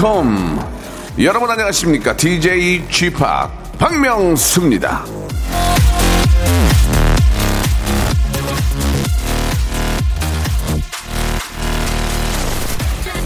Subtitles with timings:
[0.00, 0.58] welcome.
[1.18, 2.16] 여러분 안녕하십니까?
[2.16, 3.16] DJ g p
[3.78, 5.04] 박명수입니다.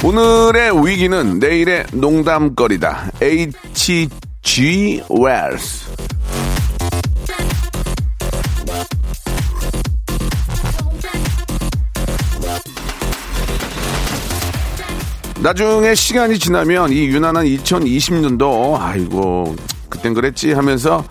[0.02, 3.12] 오늘의 위기는 내일의 농담거리다.
[3.22, 4.08] H.G.
[5.10, 6.03] Wells.
[15.44, 19.54] 나중에 시간이 지나면 이 유난한 2020년도 아이고
[19.90, 21.04] 그땐 그랬지 하면서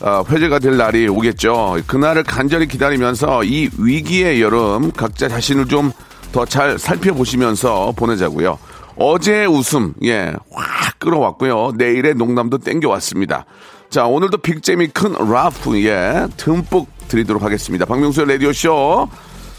[0.00, 1.78] 어, 회제가 될 날이 오겠죠.
[1.86, 5.92] 그날을 간절히 기다리면서 이 위기의 여름 각자 자신을 좀
[6.30, 8.58] 더 잘 살펴보시면서 보내자고요.
[8.96, 11.72] 어제의 웃음 예 확 끌어왔고요.
[11.76, 13.46] 내일의 농담도 땡겨왔습니다.
[13.88, 17.86] 자 오늘도 빅잼이 큰 라프 예 듬뿍 드리도록 하겠습니다.
[17.86, 19.08] 박명수의 라디오 쇼.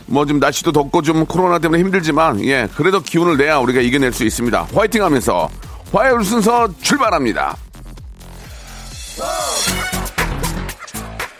[0.09, 4.67] 뭐좀 날씨도 덥고 좀 코로나 때문에 힘들지만 예 그래도 기운을 내야 우리가 이겨낼 수 있습니다.
[4.73, 5.49] 화이팅하면서
[5.93, 7.55] 화요일 순서 출발합니다.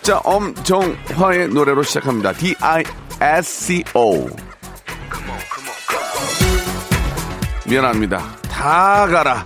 [0.02, 2.34] 자 엄정화의 노래로 시작합니다.
[2.34, 2.84] D I
[3.22, 4.28] S C O
[7.66, 8.24] 미안합니다.
[8.50, 9.44] 다 가라.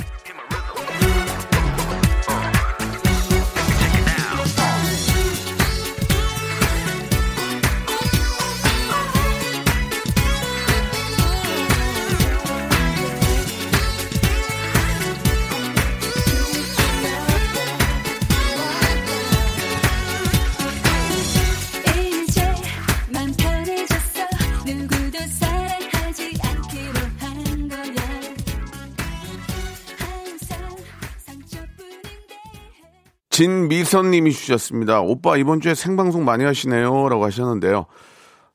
[33.33, 35.01] 진미선님이 주셨습니다.
[35.01, 37.87] 오빠 이번 주에 생방송 많이 하시네요라고 하셨는데요.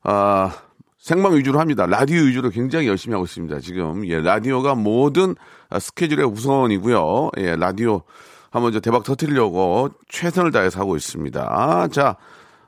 [0.05, 0.55] 아
[1.00, 1.84] 생방 위주로 합니다.
[1.87, 3.59] 라디오 위주로 굉장히 열심히 하고 있습니다.
[3.59, 5.34] 지금 예 라디오가 모든
[5.69, 7.31] 아, 스케줄의 우선이고요.
[7.39, 8.03] 예 라디오
[8.50, 11.89] 한번 저 대박 터트리려고 최선을 다해서 하고 있습니다.
[11.91, 12.16] 자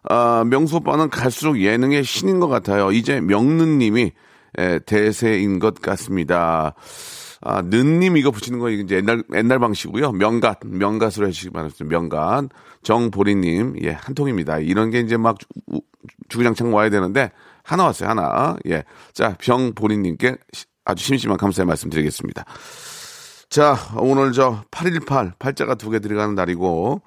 [0.03, 2.91] 아, 명수 오빠는 갈수록 예능의 신인 것 같아요.
[2.91, 4.11] 이제 명느님이
[4.59, 6.75] 예, 대세인 것 같습니다.
[7.43, 10.13] 아, 는님 이거 붙이는 거 이제 옛날 옛날 방식이고요.
[10.13, 11.85] 명갓 명갓으로 해주시기 바랍니다.
[11.85, 12.51] 명갓
[12.83, 14.59] 정보리님 예 한 통입니다.
[14.59, 15.39] 이런 게 이제 막
[16.29, 17.31] 주구장창 와야 되는데
[17.63, 18.85] 하나 왔어요 하나 예.
[19.13, 22.45] 자 병보리님께 시- 아주 심심한 감사의 말씀 드리겠습니다.
[23.49, 27.03] 자 오늘 저 818 팔자가 두 개 들어가는 날이고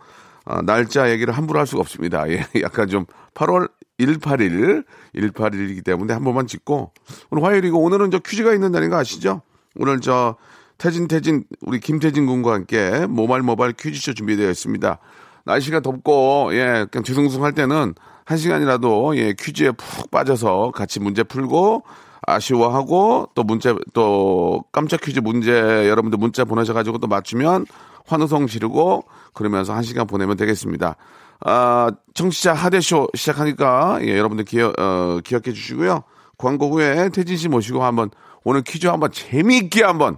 [0.45, 2.29] 아, 날짜 얘기를 함부로 할 수가 없습니다.
[2.29, 4.83] 예, 약간 좀 8월 181,
[5.15, 6.91] 181이기 때문에 한 번만 짚고
[7.29, 9.41] 오늘 화요일이고 오늘은 저 퀴즈가 있는 날인 거 아시죠?
[9.75, 10.35] 오늘 저
[10.77, 14.97] 태진 태진 우리 김태진 군과 함께 모발 모발 퀴즈쇼 준비되어 있습니다.
[15.45, 17.93] 날씨가 덥고 예 그냥 뒤숭숭 할 때는
[18.25, 21.83] 한 시간이라도 예 퀴즈에 푹 빠져서 같이 문제 풀고
[22.25, 25.51] 아쉬워하고 또 문제 또 깜짝 퀴즈 문제
[25.89, 27.65] 여러분들 문자 보내셔가지고 또 맞추면
[28.05, 29.03] 환호성 지르고
[29.33, 30.95] 그러면서 한 시간 보내면 되겠습니다.
[31.41, 36.03] 아 청취자 하대쇼 시작하니까 예 여러분들 기억 어, 기억해 주시고요.
[36.37, 38.09] 광고 후에 태진 씨 모시고 한번
[38.43, 40.17] 오늘 퀴즈 한번 재미있게 한번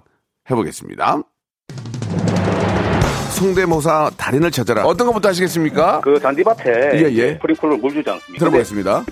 [0.50, 1.22] 해보겠습니다.
[3.32, 4.86] 성대모사 달인을 찾아라.
[4.86, 6.02] 어떤 것부터 하시겠습니까?
[6.02, 7.38] 그 잔디밭에 예, 예.
[7.40, 8.40] 프리콜을 물 주지 않습니까?
[8.40, 9.04] 들어보겠습니다.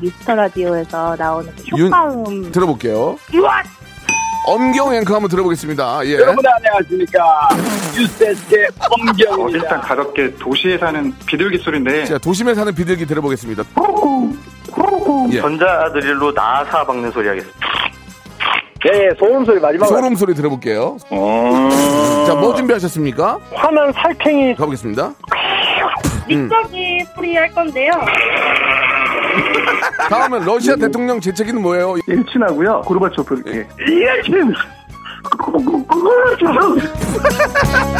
[0.00, 3.16] 미스터 라디오에서 나오는 그 윤- 효과음 들어볼게요.
[4.46, 6.06] 엄경 앵커 한번 들어보겠습니다.
[6.06, 6.14] 예.
[6.14, 7.48] 여러분 안녕하십니까
[7.98, 9.58] 유세스의 어, 엄경입니다.
[9.58, 13.62] 일단 가볍게 도시에 사는 비둘기 소리인데 자, 도심에 사는 비둘기 들어보겠습니다.
[15.32, 15.40] 예.
[15.40, 17.58] 전자드릴로 나사 박는 소리 하겠습니다.
[18.86, 19.94] 예, 예, 소음 소리 마지막으로.
[19.96, 20.96] 소름 소리 들어볼게요.
[21.12, 21.68] 음.
[22.26, 23.38] 자, 뭐 준비하셨습니까?
[23.52, 25.12] 화난 살쾡이 가보겠습니다.
[26.26, 27.92] 믹서기 프리 할 건데요.
[30.08, 31.94] 다음은 러시아 대통령 재채기는 뭐예요?
[32.06, 33.66] 일친하고요 고르바초프 예.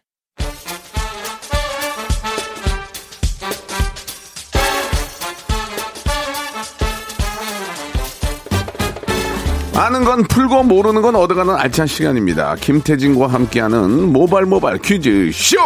[9.81, 12.53] 아는 건 풀고 모르는 건 얻어가는 알찬 시간입니다.
[12.53, 15.57] 김태진과 함께하는 모발 모발 퀴즈 쇼.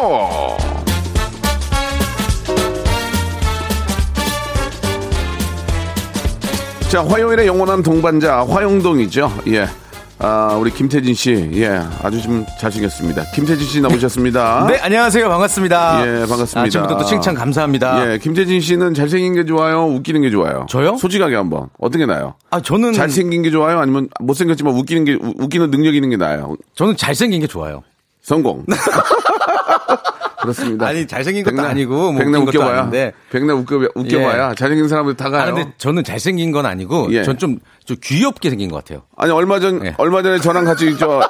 [6.88, 9.30] 자, 화요일의 영원한 동반자 화영동이죠.
[9.48, 9.68] 예.
[10.18, 11.50] 아, 우리 김태진 씨.
[11.56, 11.82] 예.
[12.02, 13.24] 아주 좀 잘생겼습니다.
[13.34, 14.66] 김태진 씨 나오셨습니다.
[14.72, 15.28] 네, 안녕하세요.
[15.28, 16.02] 반갑습니다.
[16.08, 16.62] 예, 반갑습니다.
[16.62, 18.14] 아침부터 또 칭찬 감사합니다.
[18.14, 19.86] 예, 김태진 씨는 잘생긴 게 좋아요?
[19.88, 20.66] 웃기는 게 좋아요?
[20.70, 20.96] 저요?
[20.96, 21.68] 솔직하게 한번.
[21.80, 22.36] 어떤 게 나아요?
[22.50, 23.80] 아, 저는 잘생긴 게 좋아요?
[23.80, 26.56] 아니면 못생겼지만 웃기는 게, 우- 웃기는 능력 있는 게 나아요?
[26.76, 27.84] 저는 잘생긴 게 좋아요.
[28.22, 28.66] 성공.
[30.46, 30.88] 그렇습니다.
[30.88, 32.80] 아니, 잘생긴 것도 백날- 아니고 뭐 것도 웃겨봐야.
[32.80, 33.12] 아닌데.
[33.32, 34.56] 백날 웃겨, 웃겨봐야.
[34.56, 35.54] 잘생긴 사람들 다 아, 가요.
[35.54, 37.24] 근데 저는 잘생긴 건 아니고 예.
[37.24, 39.04] 전좀 좀 귀엽게 생긴 것 같아요.
[39.18, 39.94] 아니, 얼마 전, 예.
[39.98, 41.22] 얼마 전에 저랑 같이 저,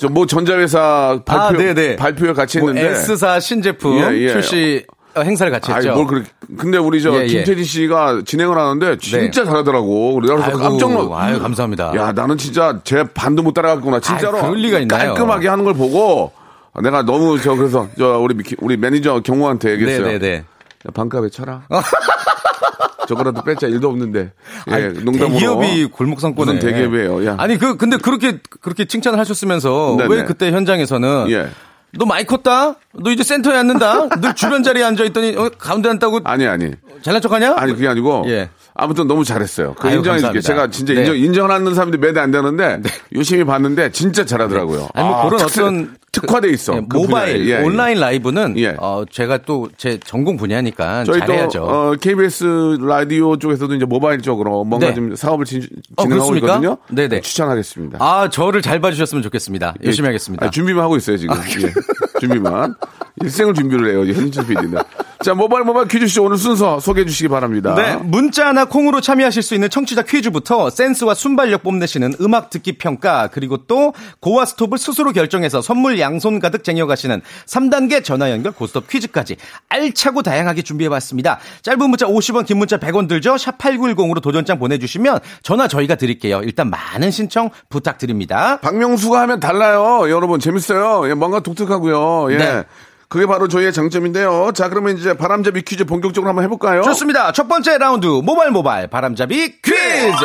[0.00, 1.96] 저뭐 전자회사 발표, 아, 네네.
[1.96, 2.90] 발표회 같이 뭐 했는데.
[2.98, 4.28] S사 신제품 예, 예.
[4.28, 4.84] 출시
[5.14, 5.94] 어, 행사를 같이 했죠.
[5.94, 6.28] 뭘 그렇게.
[6.56, 7.26] 근데 우리 저 예, 예.
[7.26, 10.14] 김태진 씨가 진행을 하는데 진짜 잘하더라고.
[10.14, 11.92] 그래서 아이고, 깜짝 놀 아유, 감사합니다.
[11.96, 14.00] 야, 나는 진짜 제 반도 못 따라갔구나.
[14.00, 14.36] 진짜로.
[14.38, 15.14] 아이, 그럴 리가 있나요?
[15.14, 16.32] 깔끔하게 하는 걸 보고
[16.82, 20.06] 내가 너무 저 그래서 저 우리 미- 우리 매니저 경호한테 얘기했어요.
[20.06, 20.34] 네네네.
[20.36, 21.62] 야, 반값에 쳐라.
[23.08, 24.32] 저거라도 뺐자 일도 없는데.
[24.70, 25.28] 예, 아니, 농담으로.
[25.30, 27.24] 대기업이 골목 상권에 무슨 대기업이에요?
[27.26, 27.36] 야.
[27.38, 30.14] 아니 그 근데 그렇게 그렇게 칭찬을 하셨으면서 네네.
[30.14, 31.48] 왜 그때 현장에서는 예.
[31.92, 32.74] 너 많이 컸다.
[32.92, 34.08] 너 이제 센터에 앉는다.
[34.20, 36.70] 너 주변 자리에 앉아 있더니 어, 가운데 앉다고 아니 아니.
[37.00, 37.54] 잘난 척 하냐?
[37.56, 38.50] 아니 그게 아니고 예.
[38.74, 39.74] 아무튼 너무 잘했어요.
[39.78, 40.34] 그 아유, 인정해 줄게.
[40.40, 40.46] 감사합니다.
[40.46, 41.00] 제가 진짜 네.
[41.00, 42.82] 인정 인정하는 사람들이 매대 안 되는데
[43.14, 44.88] 열심히 봤는데 진짜 잘하더라고요.
[44.92, 46.76] 아니 뭐 아, 그런 특색- 어떤 특화돼 있어.
[46.76, 47.48] 예, 그 모바일.
[47.48, 47.62] 예, 예.
[47.62, 48.74] 온라인 라이브는 예.
[48.78, 51.58] 어, 제가 또 제 전공 분야니까 저희 잘해야죠.
[51.60, 54.94] 또 어, KBS 라디오 쪽에서도 이제 모바일 쪽으로 뭔가 네.
[54.94, 55.62] 좀 사업을 진,
[55.96, 56.46] 어, 진행하고 그렇습니까?
[56.56, 56.78] 있거든요.
[56.88, 57.20] 네네.
[57.20, 57.98] 추천하겠습니다.
[58.00, 59.74] 아 저를 잘 봐주셨으면 좋겠습니다.
[59.84, 60.08] 열심히 예.
[60.08, 60.46] 하겠습니다.
[60.46, 61.36] 아, 준비만 하고 있어요 지금.
[61.36, 61.72] 예.
[62.20, 62.74] 준비만.
[63.20, 64.12] 일생을 준비를 해요.
[64.12, 64.78] 현진 PD는.
[65.24, 67.74] 자 모바일 모바일 퀴즈쇼 오늘 순서 소개해 주시기 바랍니다.
[67.74, 73.66] 네, 문자나 콩으로 참여하실 수 있는 청취자 퀴즈부터 센스와 순발력 뽐내시는 음악 듣기 평가, 그리고
[73.66, 79.36] 또 고와 스톱을 스스로 결정해서 선물 양손 가득 쟁여가시는 3단계 전화 연결 고스톱 퀴즈까지
[79.68, 81.40] 알차고 다양하게 준비해 봤습니다.
[81.62, 83.34] 짧은 문자 50원, 긴 문자 100원 들죠?
[83.34, 86.42] 샵8910으로 도전장 보내주시면 전화 저희가 드릴게요.
[86.44, 88.60] 일단 많은 신청 부탁드립니다.
[88.60, 90.08] 박명수가 하면 달라요.
[90.10, 91.08] 여러분 재밌어요.
[91.10, 92.07] 예, 뭔가 독특하고요.
[92.30, 92.36] 예.
[92.36, 92.64] 네.
[93.08, 94.52] 그게 바로 저희의 장점인데요.
[94.54, 96.82] 자, 그러면 이제 바람잡이 퀴즈 본격적으로 한번 해볼까요?
[96.82, 97.32] 좋습니다.
[97.32, 100.24] 첫 번째 라운드 모발 모발 바람잡이 퀴즈.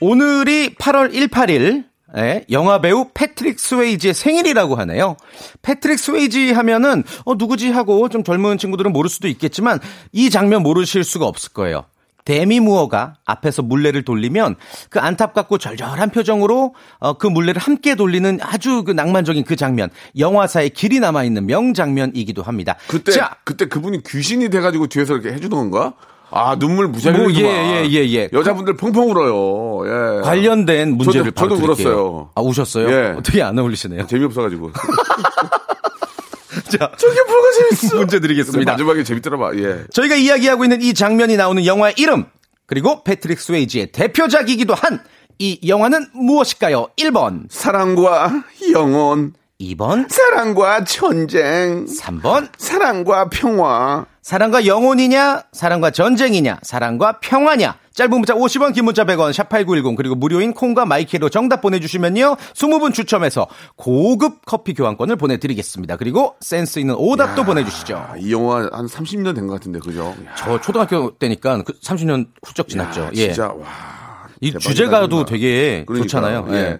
[0.00, 1.84] 오늘이 8월 18일.
[2.16, 5.16] 예, 영화 배우 패트릭 스웨이지의 생일이라고 하네요.
[5.62, 9.78] 패트릭 스웨이지 하면은 어 누구지 하고 좀 젊은 친구들은 모를 수도 있겠지만
[10.10, 11.84] 이 장면 모르실 수가 없을 거예요.
[12.30, 14.54] 데미 무어가 앞에서 물레를 돌리면
[14.88, 20.68] 그 안타깝고 절절한 표정으로 어, 그 물레를 함께 돌리는 아주 그 낭만적인 그 장면 영화사에
[20.68, 22.76] 길이 남아 있는 명장면이기도 합니다.
[22.86, 25.94] 그때 자, 그때 그분이 귀신이 돼가지고 뒤에서 이렇게 해주는 건가?
[26.30, 27.32] 아 눈물 무지하게 뭐.
[27.32, 28.28] 예, 예, 예, 예.
[28.32, 30.18] 여자분들 펑펑 울어요.
[30.18, 30.20] 예.
[30.22, 31.88] 관련된 문제를 저도- 저도 드릴게요.
[31.88, 32.30] 울었어요.
[32.36, 32.88] 아 우셨어요?
[32.88, 33.14] 예.
[33.18, 34.06] 어떻게 안 어울리시네요.
[34.06, 34.70] 재미없어가지고.
[36.70, 37.96] 자, 저게 뭐가 재밌어?
[38.00, 38.72] 문제 드리겠습니다.
[38.72, 39.52] 마지막에 재밌더라봐.
[39.56, 39.84] 예.
[39.92, 42.26] 저희가 이야기하고 있는 이 장면이 나오는 영화의 이름
[42.66, 45.00] 그리고 패트릭 스웨이지의 대표작이기도 한
[45.42, 46.88] 이 영화는 무엇일까요?
[46.98, 48.30] 1번, 사랑과
[48.72, 52.50] 영혼, 2번, 사랑과 전쟁, 3번.
[52.58, 54.04] 사랑과 평화.
[54.20, 57.74] 사랑과 영혼이냐, 사랑과 전쟁이냐, 사랑과 평화냐.
[58.00, 62.34] 짧은 문자 50원, 긴 문자 100원, 샵8910, 그리고 무료인 콩과 my K로 정답 보내주시면요.
[62.54, 65.96] 20분 추첨해서 고급 커피 교환권을 보내드리겠습니다.
[65.96, 67.96] 그리고 센스 있는 오답도 보내주시죠.
[67.98, 70.14] 아, 이 영화 한 30년 된 것 같은데 그죠?
[70.26, 73.02] 야, 저 초등학교 때니까 그 30년 훌쩍 지났죠.
[73.02, 73.26] 야, 예.
[73.32, 73.66] 진짜 와.
[74.40, 75.26] 이 주제가도 정말.
[75.26, 76.02] 되게 그러니까요.
[76.08, 76.46] 좋잖아요.
[76.52, 76.54] 예.
[76.54, 76.78] 예.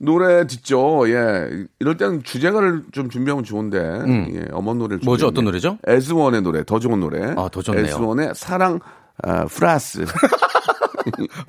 [0.00, 1.08] 노래 듣죠.
[1.08, 1.48] 예.
[1.80, 3.78] 이럴 때는 주제가를 좀 준비하면 좋은데.
[3.78, 4.44] 예.
[4.52, 5.06] 어머니 노래를 음.
[5.06, 5.28] 뭐죠?
[5.28, 5.78] 어떤 노래죠?
[5.86, 6.62] 에즈원의 노래.
[6.64, 7.32] 더 좋은 노래.
[7.38, 7.86] 아, 더 좋네요.
[7.86, 8.80] 에즈원의 사랑
[9.22, 10.04] 아, 플러스.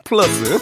[0.03, 0.59] 플러스.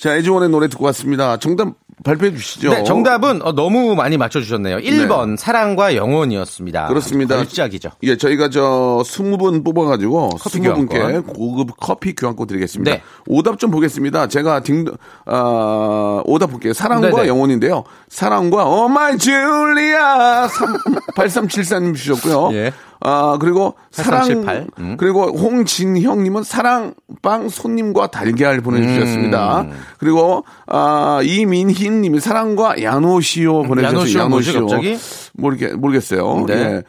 [0.00, 1.36] 자, 에즈원의 노래 듣고 왔습니다.
[1.36, 2.70] 정답 발표해 주시죠.
[2.70, 4.78] 네, 정답은 어, 너무 많이 맞춰주셨네요.
[4.78, 6.88] 1번 사랑과 영혼이었습니다.
[6.88, 7.36] 그렇습니다.
[7.36, 7.90] 걸작이죠.
[8.04, 11.22] 예, 저희가 저 20분 뽑아가지고 커피 20분께 교환권.
[11.34, 12.90] 고급 커피 교환권 드리겠습니다.
[12.90, 13.02] 네.
[13.26, 14.28] 오답 좀 보겠습니다.
[14.28, 14.86] 제가 딩,
[15.26, 16.72] 아, 오답 볼게요.
[16.72, 17.28] 사랑과 네네.
[17.28, 17.84] 영혼인데요.
[18.08, 20.48] 사랑과 Oh My Julia
[21.16, 22.50] 8374님 주셨고요.
[22.52, 22.72] 예.
[23.02, 24.96] 아, 그리고 사랑 8378, 음.
[24.98, 29.62] 그리고 홍진형 님은 사랑빵 손님과 달걀 보내 주셨습니다.
[29.62, 29.72] 음.
[29.98, 33.98] 그리고 아 이민희 님이 사랑과 야노시오 보내주셨어요.
[33.98, 34.98] 야노시오는 뭐지, 갑자기?
[35.34, 36.44] 모르겠 모르겠어요.
[36.46, 36.54] 네.
[36.54, 36.82] 예.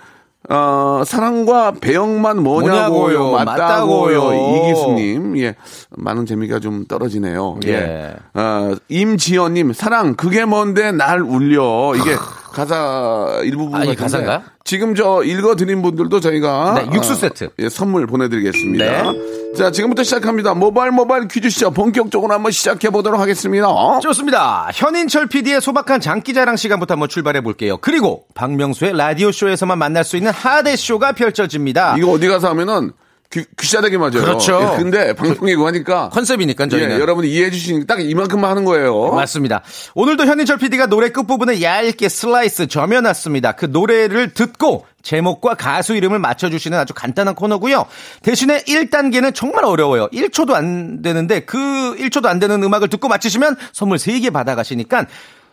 [0.50, 4.70] 어, 사랑과 배영만 뭐냐고요, 뭐냐고요, 맞다고요, 맞다고요.
[4.70, 5.56] 이기수님, 예,
[5.92, 7.60] 많은 재미가 좀 떨어지네요.
[7.68, 7.72] 예.
[7.72, 8.16] 예.
[8.34, 11.94] 어, 임지연님, 사랑, 그게 뭔데 날 울려.
[11.96, 12.16] 이게
[12.52, 14.44] 가사 일부분 아, 가사인가요?
[14.64, 17.50] 지금 저 읽어드린 분들도 저희가 네, 육수 어, 세트.
[17.60, 18.86] 예, 선물 보내드리겠습니다.
[19.12, 19.54] 네.
[19.58, 20.54] 자, 지금부터 시작합니다.
[20.54, 24.00] 모바일 모바일 퀴즈쇼 본격적으로 한번 시작해 보도록 하겠습니다.
[24.02, 24.70] 좋습니다.
[24.74, 27.78] 현인철 PD의 소박한 장기자랑 시간부터 한번 출발해 볼게요.
[27.78, 31.96] 그리고 박명수의 라디오 쇼에서만 만날 수 있는 하대 쇼가 펼쳐집니다.
[31.98, 32.92] 이거 어디 가서 하면은
[33.32, 34.12] 귀, 귀싸대기 맞아요.
[34.12, 34.60] 그렇죠.
[34.62, 39.12] 예, 근데 방송이고 하니까 컨셉이니까 저희는 예, 여러분이 이해해 주시니까 딱 이만큼만 하는 거예요.
[39.14, 39.62] 맞습니다.
[39.96, 43.54] 오늘도 현인철 PD가 노래 끝부분을 얇게 슬라이스 점여놨습니다.
[43.54, 47.86] 그 노래를 듣고 제목과 가수 이름을 맞춰주시는 아주 간단한 코너고요.
[48.22, 50.10] 대신에 1단계는 정말 어려워요.
[50.10, 55.06] 1초도 안 되는데 그 1초도 안 되는 음악을 듣고 맞히시면 선물 3개 받아가시니까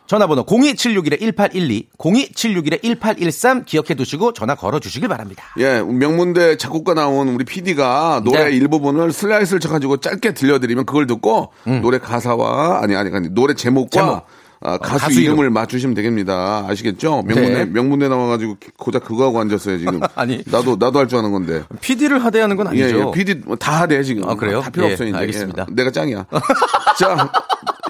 [0.08, 5.44] 전화번호 02761-1812, 02761-1813 기억해 두시고 전화 걸어 주시길 바랍니다.
[5.58, 8.56] 예, 명문대 작곡가 나온 우리 PD가 노래 네.
[8.56, 14.06] 일부분을 슬라이스를 쳐가지고 짧게 들려드리면 그걸 듣고 노래 가사와 아니 아니 아니 노래 제목과 음.
[14.06, 14.26] 제목.
[14.60, 15.34] 아, 가수, 가수 이름.
[15.34, 16.64] 이름을 맞추시면 되겠습니다.
[16.68, 17.22] 아시겠죠?
[17.26, 17.64] 명문대 네.
[17.66, 20.00] 명문대 나와가지고 고작 그거 하고 앉았어요 지금.
[20.16, 20.42] 아니.
[20.46, 21.62] 나도 나도 할 줄 아는 건데.
[21.80, 23.12] PD를 하대하는 건 예, 아니죠.
[23.14, 24.28] 예, PD 다 하대 지금.
[24.28, 24.60] 아, 그래요?
[24.60, 25.16] 다 필요 예, 없어요 이제.
[25.18, 25.66] 알겠습니다.
[25.70, 26.26] 예, 내가 짱이야.
[26.98, 27.30] 자,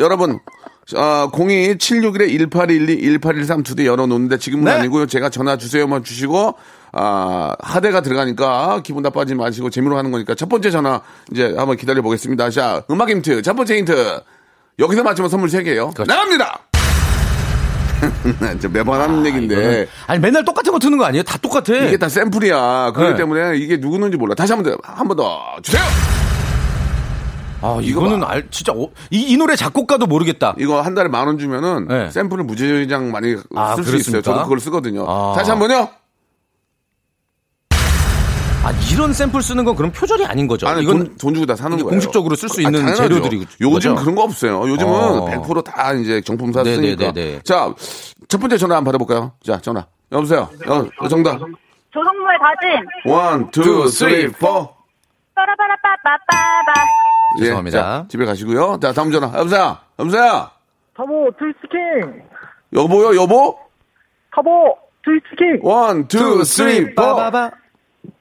[0.01, 0.39] 여러분.
[0.97, 4.71] 아, 02-761-1812, 1813 두 대 열어놓는데 지금은 네.
[4.73, 5.07] 아니고요.
[5.07, 6.55] 제가 전화 주세요만 주시고,
[6.93, 11.01] 아, 하대가 들어가니까 기분 나빠지지 마시고 재미로 하는 거니까 첫 번째 전화
[11.33, 12.49] 이제 한번 기다려 보겠습니다.
[12.51, 13.43] 자, 음악 힌트.
[13.43, 14.21] 첫 번째 힌트.
[14.79, 15.93] 여기서 맞추면 선물 3개요.
[15.95, 16.05] 그렇죠.
[16.07, 16.61] 나갑니다!
[18.71, 19.57] 매번 하는 얘기인데.
[19.57, 21.25] 이거는- 아니 맨날 똑같은 거 트는 거 아니에요?
[21.25, 21.75] 다 똑같아.
[21.75, 22.93] 이게 다 샘플이야.
[22.95, 23.19] 그렇기 네.
[23.19, 24.35] 때문에 이게 누구는지 몰라.
[24.37, 25.83] 다시 한 번 더, 한 번 더 주세요!
[27.61, 28.29] 아, 이거 이거는 봐.
[28.31, 30.55] 알, 진짜, 어, 이, 이 노래 작곡가도 모르겠다.
[30.59, 32.11] 이거 한 달에 만 원 주면은 네.
[32.11, 34.23] 샘플을 무제장 많이 아, 쓸수 있어요.
[34.23, 35.05] 저도 그걸 쓰거든요.
[35.09, 35.35] 아.
[35.37, 35.89] 다시 한 번요.
[38.65, 40.67] 아, 이런 샘플 쓰는 건 그럼 표절이 아닌 거죠.
[40.69, 41.89] 아니, 이건 돈, 돈 주고 다 사는 거예요.
[41.89, 43.03] 공식적으로 쓸수 아, 있는 당연하죠.
[43.09, 43.95] 재료들이 요즘 거죠?
[43.95, 44.69] 그런 거 없어요.
[44.69, 45.27] 요즘은 어.
[45.27, 47.13] 100%다 이제 정품 사 쓰니까.
[47.13, 47.41] 네네네네.
[47.45, 47.73] 자,
[48.29, 49.33] 첫 번째 전화 한번 받아볼까요?
[49.45, 49.87] 자, 전화.
[50.13, 50.49] 여보세요.
[51.01, 51.39] 어, 정답.
[51.91, 52.39] 조성모의
[53.05, 53.13] 다짐.
[53.13, 54.69] one, two, three, four.
[55.39, 56.73] 빠라바라빠빠빠바.
[57.39, 57.79] 예, 죄송합니다.
[57.81, 58.81] 자, 집에 가시고요.
[58.81, 59.29] 자, 다음 전화.
[59.39, 59.79] 여보세요.
[59.99, 60.51] 여보세요.
[60.97, 62.23] 터보 Twist King
[62.75, 63.57] 여보요, 여보.
[64.35, 67.03] 터보 Twist King one, two, three, four.
[67.03, 67.51] 빠바바.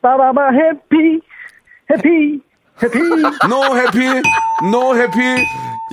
[0.02, 1.22] 빠바바 happy
[1.90, 2.42] happy
[2.84, 3.00] happy
[3.50, 4.22] no happy,
[4.72, 5.18] no happy.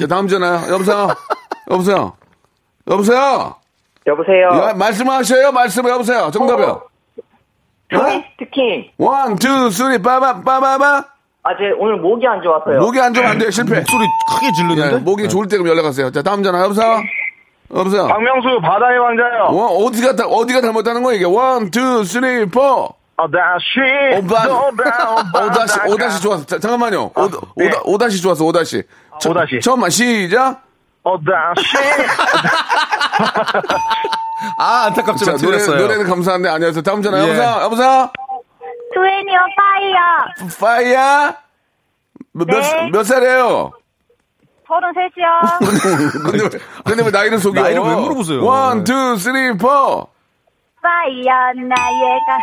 [0.01, 0.69] 자, 다음 전화.
[0.69, 1.09] 여보세요.
[1.71, 2.17] 여보세요.
[2.87, 3.57] 여보세요.
[4.07, 4.49] 여보세요.
[4.53, 5.53] 야, 말씀하셔요.
[5.53, 6.31] 말씀 여보세요.
[6.31, 6.83] 정답이요.
[7.89, 8.91] Twist King.
[8.99, 11.14] one, two, three, 빠바, 빠바바.
[11.47, 12.81] 아, 제 오늘 목이 안 좋았어요.
[12.81, 13.51] 목이 안 좋으면 안 돼요.
[13.51, 13.81] 실패.
[13.81, 14.97] 목소리 크게 예, 질르는데?
[15.05, 16.11] 목이 좋을 때 그럼 연락하세요.
[16.11, 16.63] 자, 다음 전화.
[16.63, 17.03] 여보세요.
[17.75, 18.07] 여보세요.
[18.07, 21.25] 박명수 바다의 왕자요 one, 어디가, 다- 어디가 잘못하는 거야, 이게?
[21.27, 22.89] one, two, three, four.
[23.17, 24.71] 아다시 오바,
[25.47, 26.45] 오다시, 오다시 좋았어.
[26.47, 27.11] 자, 잠깐만요.
[27.15, 27.69] 오, 네.
[27.69, 28.83] 오다, 오다시 좋았어, 오다시.
[29.21, 29.61] 처- 오다시.
[29.63, 30.63] 처음만 시작.
[31.03, 31.63] 어다시
[34.59, 35.81] 아, 안타깝지만 자, 노래, 틀렸어요.
[35.83, 37.19] 노래는 감사한데 아니어서 다음 전화.
[37.19, 37.23] 예.
[37.29, 37.59] 여보세요.
[37.63, 38.11] 여보세요.
[38.95, 40.51] 트웬티어 파이어.
[40.61, 41.37] 파이야.
[42.33, 42.91] 몇, 몇, 네.
[42.93, 43.73] 몇 살이에요?
[44.67, 46.21] 서른 셋이요.
[46.25, 47.61] 근데, 왜- 근데 왜 나이를 속여?
[47.63, 48.45] 나이를 왜 물어보세요?
[48.45, 50.09] one, two, three, four.
[50.83, 51.33] Fire
[51.67, 52.39] 나예가.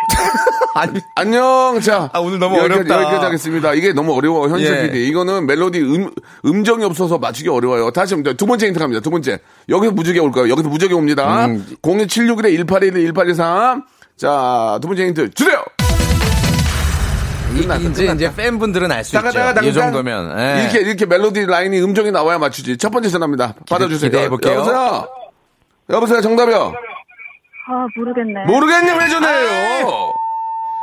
[0.73, 1.79] 아니, 안녕.
[1.79, 2.09] 자.
[2.11, 2.95] 아, 오늘 너무 여기까지, 어렵다.
[3.03, 3.73] 여기까지 하겠습니다.
[3.73, 4.49] 이게 너무 어려워.
[4.49, 4.81] 현실 예.
[4.87, 5.07] PD.
[5.09, 6.09] 이거는 멜로디 음,
[6.45, 7.91] 음정이 없어서 맞추기 어려워요.
[7.91, 8.99] 다시 한번 두 번째 힌트 갑니다.
[9.01, 9.37] 두 번째.
[9.69, 10.49] 여기서 무적이 올까요?
[10.49, 11.45] 여기서 무적이 옵니다.
[11.45, 11.65] 음.
[11.83, 13.83] 02761-1811, 1823.
[14.17, 15.63] 자, 두 번째 힌트 주세요!
[17.53, 18.13] 끝났다, 이제, 끝났다.
[18.15, 19.19] 이제 팬분들은 알 수 있죠.
[19.19, 19.65] 따가따가땅땅.
[19.65, 20.39] 이 정도면.
[20.39, 20.61] 예.
[20.63, 22.77] 이렇게, 이렇게 멜로디 라인이 음정이 나와야 맞추지.
[22.77, 23.53] 첫 번째 전화입니다.
[23.69, 24.09] 받아주세요.
[24.09, 24.53] 기대해볼게요.
[24.53, 25.07] 여보세요?
[25.89, 26.21] 여보세요?
[26.21, 26.73] 정답이요?
[27.67, 28.45] 아 모르겠네.
[28.45, 28.95] 모르겠냐?
[28.97, 30.11] 왜 전화해요?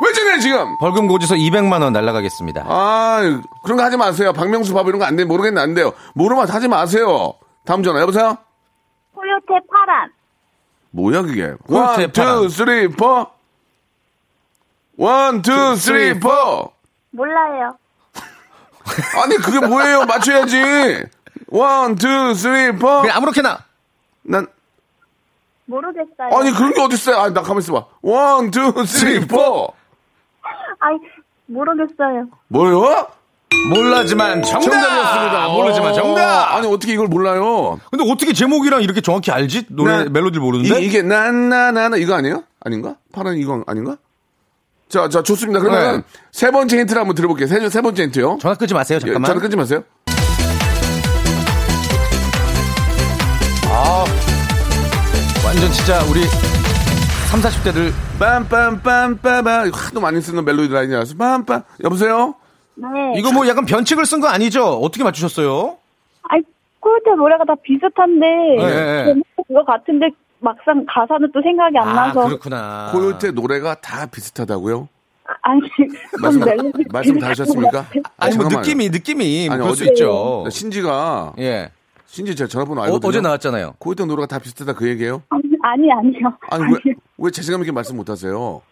[0.04, 0.78] 왜 전화해, 지금?
[0.78, 2.64] 벌금 고지서 200만 원 날라가겠습니다.
[2.68, 3.20] 아,
[3.64, 4.32] 그런 거 하지 마세요.
[4.32, 5.24] 박명수 바보 이런 거 안 돼.
[5.24, 5.92] 모르겠네, 안 돼요.
[6.14, 7.34] 모르면 하지 마세요.
[7.66, 8.36] 다음 전화, 여보세요?
[9.14, 10.10] 코요태 파란.
[10.92, 11.52] 뭐야, 그게?
[11.66, 12.48] 코요태 one, two, 파란.
[12.48, 13.26] three, four.
[14.98, 16.72] one, two, three, four.
[17.12, 17.76] 몰라요.
[19.22, 20.04] 아니, 그게 뭐예요?
[20.04, 21.04] 맞춰야지.
[21.46, 23.02] one, two, three, four.
[23.02, 23.64] 그냥 아무렇게나.
[24.22, 24.46] 난,
[25.66, 26.30] 모르겠어요.
[26.32, 27.16] 아니, 그런 게 어딨어요?
[27.16, 27.86] 아, 나 가만히 있어 봐.
[28.02, 29.72] one, two, three, four.
[30.80, 30.98] 아니
[31.46, 32.26] 모르겠어요.
[32.48, 33.06] 뭐요?
[33.70, 34.70] 몰라지만 정답!
[34.70, 35.48] 정답이었습니다.
[35.48, 36.54] 모르지만 어, 정답!
[36.56, 37.78] 아니, 어떻게 이걸 몰라요?
[37.90, 39.66] 근데 어떻게 제목이랑 이렇게 정확히 알지?
[39.70, 40.10] 노래 네.
[40.10, 40.80] 멜로디를 모르는데?
[40.80, 42.44] 이, 이게 나나나나 이거 아니에요?
[42.60, 42.96] 아닌가?
[43.12, 43.96] 파란 이거 아닌가?
[44.88, 45.60] 자, 자, 좋습니다.
[45.60, 46.02] 그러면 네.
[46.32, 47.46] 세 번째 힌트를 한번 들어볼게요.
[47.46, 48.38] 세, 세 번째 힌트요.
[48.40, 48.96] 전화 끊지 마세요.
[48.96, 49.28] 예, 잠깐만.
[49.28, 49.82] 전화 끊지 마세요.
[55.44, 56.22] 완전 진짜 우리
[57.30, 62.34] 3, 40대들 빰빰빰빰빰 하도 많이 쓰는 멜로디 라인이라서 빰빰 여보세요?
[62.74, 62.86] 네.
[63.16, 64.64] 이거 뭐 약간 변칙을 쓴 거 아니죠?
[64.64, 65.78] 어떻게 맞추셨어요?
[66.28, 66.42] 아니,
[66.80, 68.26] 코요태 노래가 다 비슷한데,
[68.58, 69.04] 네.
[69.06, 72.24] 제목도 그거 같은데, 막상 가사는 또 생각이 안 아, 나서.
[72.26, 72.90] 그렇구나.
[72.92, 74.88] 코요태 노래가 다 비슷하다고요?
[75.42, 75.60] 아니,
[76.22, 76.40] 말씀,
[76.90, 77.86] 말씀 다 하셨습니까?
[78.16, 78.48] 아니 뭐.
[78.48, 80.44] 느낌이 느낌이 뭐 아니, 어제- 있죠.
[80.50, 81.70] 신지가 예.
[82.06, 83.08] 신지 제 전화번호 어, 알거든요.
[83.10, 83.74] 어제 나왔잖아요.
[83.78, 85.22] 코요태 노래가 다 비슷하다 그 얘기예요?
[85.28, 86.32] 아니, 아니요.
[86.50, 88.62] 아니 왜, 왜 자신감 있게 말씀 못 하세요?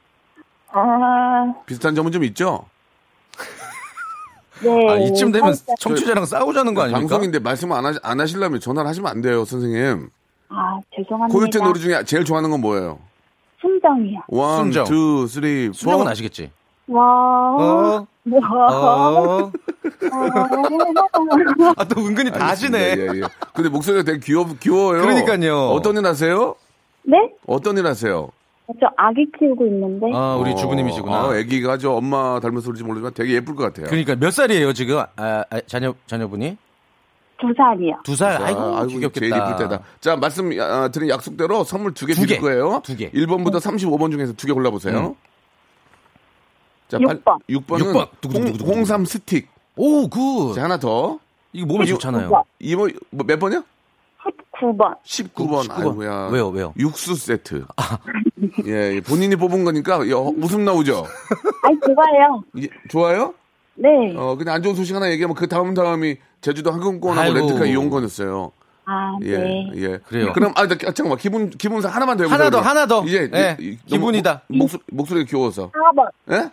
[0.73, 2.65] 아, 비슷한 점은 좀 있죠?
[4.63, 4.89] 네.
[4.91, 7.01] 아, 이쯤 되면 살짝- 청취자랑 싸우자는 거 아닙니까?
[7.01, 10.09] 방송인데 말씀 안, 하, 안 하시려면 전화를 하시면 안 돼요, 선생님.
[10.49, 11.39] 아, 죄송합니다.
[11.39, 12.99] 코요태 노래 중에 제일 좋아하는 건 뭐예요?
[13.61, 14.21] 순정이요.
[14.29, 14.85] one, 순정.
[14.85, 15.73] two, three, four.
[15.75, 16.51] 순정은 아시겠지?
[16.89, 17.03] 와.
[17.03, 18.07] 어,
[18.43, 19.21] 와.
[19.21, 19.53] 어.
[21.77, 22.79] 아, 또 은근히 다 하시네.
[22.79, 23.23] 예, 예.
[23.55, 25.03] 근데 목소리가 되게 귀여, 귀여워요.
[25.03, 25.69] 그러니까요.
[25.71, 26.55] 어떤 일 하세요?
[27.03, 27.17] 네?
[27.47, 28.29] 어떤 일 하세요?
[28.81, 30.07] 저 아기 키우고 있는데.
[30.13, 31.17] 아, 우리 어, 주부님이시구나.
[31.17, 33.87] 아, 애기가 저 엄마 닮은 소리인지 모르지만 되게 예쁠 것 같아요.
[33.87, 34.99] 그러니까 몇 살이에요, 지금?
[34.99, 36.57] 아, 아, 자녀, 자녀분이?
[37.39, 37.99] 두 살이요.
[38.03, 38.39] 두 살?
[38.39, 39.37] 자, 아이고, 제일 귀엽겠다.
[39.53, 39.83] 예쁠 때다.
[40.01, 42.41] 자, 말씀 아, 드린 약속대로 선물 두개두 드릴 개.
[42.41, 42.81] 거예요.
[42.85, 43.11] 두 개.
[43.11, 44.99] 1번부터 35번 중에서 두 개 골라 보세요.
[44.99, 45.15] 음.
[46.89, 47.39] 자, 육 번.
[47.49, 48.07] 6번은 육 번.
[48.21, 48.73] 두구두구두구두구.
[48.73, 49.49] 홍삼 스틱.
[49.77, 50.55] 오, good.
[50.55, 51.19] 자, 하나 더.
[51.53, 52.31] 이거 몸에 이- 좋잖아요.
[52.61, 53.63] 2번, 뭐, 몇 번이요?
[54.53, 54.97] 19번.
[55.05, 55.69] 19번.
[55.69, 55.71] 19번.
[55.71, 56.29] 아이고야.
[56.33, 56.73] 왜요, 왜요?
[56.79, 57.65] 육수 세트.
[58.67, 61.05] 예, 예, 본인이 뽑은 거니까 여- 웃음 나오죠?
[61.63, 62.43] 아이, 좋아요.
[62.63, 63.35] 예, 좋아요?
[63.77, 63.89] 네.
[64.17, 67.35] 어, 근데 안 좋은 소식 하나 얘기하면 그 다음 다음이 제주도 항공권하고 아이고.
[67.39, 68.53] 렌트카 이용권이었어요.
[68.89, 69.71] 아, 예, 네.
[69.77, 69.99] 예.
[70.07, 70.33] 그래요.
[70.33, 71.19] 그럼, 아, 나, 잠깐만.
[71.19, 72.39] 기분, 기분상 하나만 더 해보세요.
[72.39, 72.61] 하나 더.
[72.61, 73.05] 하나 더.
[73.05, 74.43] 이제, 예, 이- 이- 너무 기분이다.
[74.47, 75.71] 목, 목소, 목소리가 귀여워서.
[75.73, 76.09] 4번.
[76.31, 76.51] 예?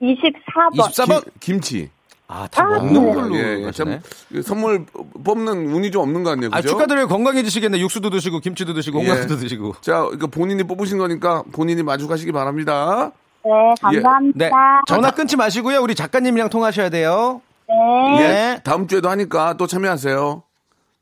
[0.00, 0.78] 24번.
[0.78, 1.24] 24번?
[1.40, 1.90] 김, 치
[2.26, 3.14] 아, 다 아, 먹는 네.
[3.14, 3.70] 걸로 예, 예.
[3.70, 4.00] 참,
[4.42, 4.86] 선물
[5.22, 6.48] 뽑는 운이 좀 없는 것 같네요.
[6.54, 6.70] 아, 그죠?
[6.70, 7.06] 축하드려요.
[7.06, 7.78] 건강해지시겠네.
[7.80, 9.06] 육수도 드시고, 김치도 드시고, 예.
[9.10, 9.74] 홍합도 드시고.
[9.82, 13.12] 자, 이거 본인이 뽑으신 거니까 본인이 마주가시기 바랍니다.
[13.44, 14.38] 네, 감사합니다.
[14.38, 14.50] 네.
[14.86, 15.80] 전화 끊지 마시고요.
[15.82, 17.40] 우리 작가님이랑 통화하셔야 돼요.
[17.68, 18.22] 네.
[18.22, 18.60] 예.
[18.64, 20.42] 다음 주에도 하니까 또 참여하세요.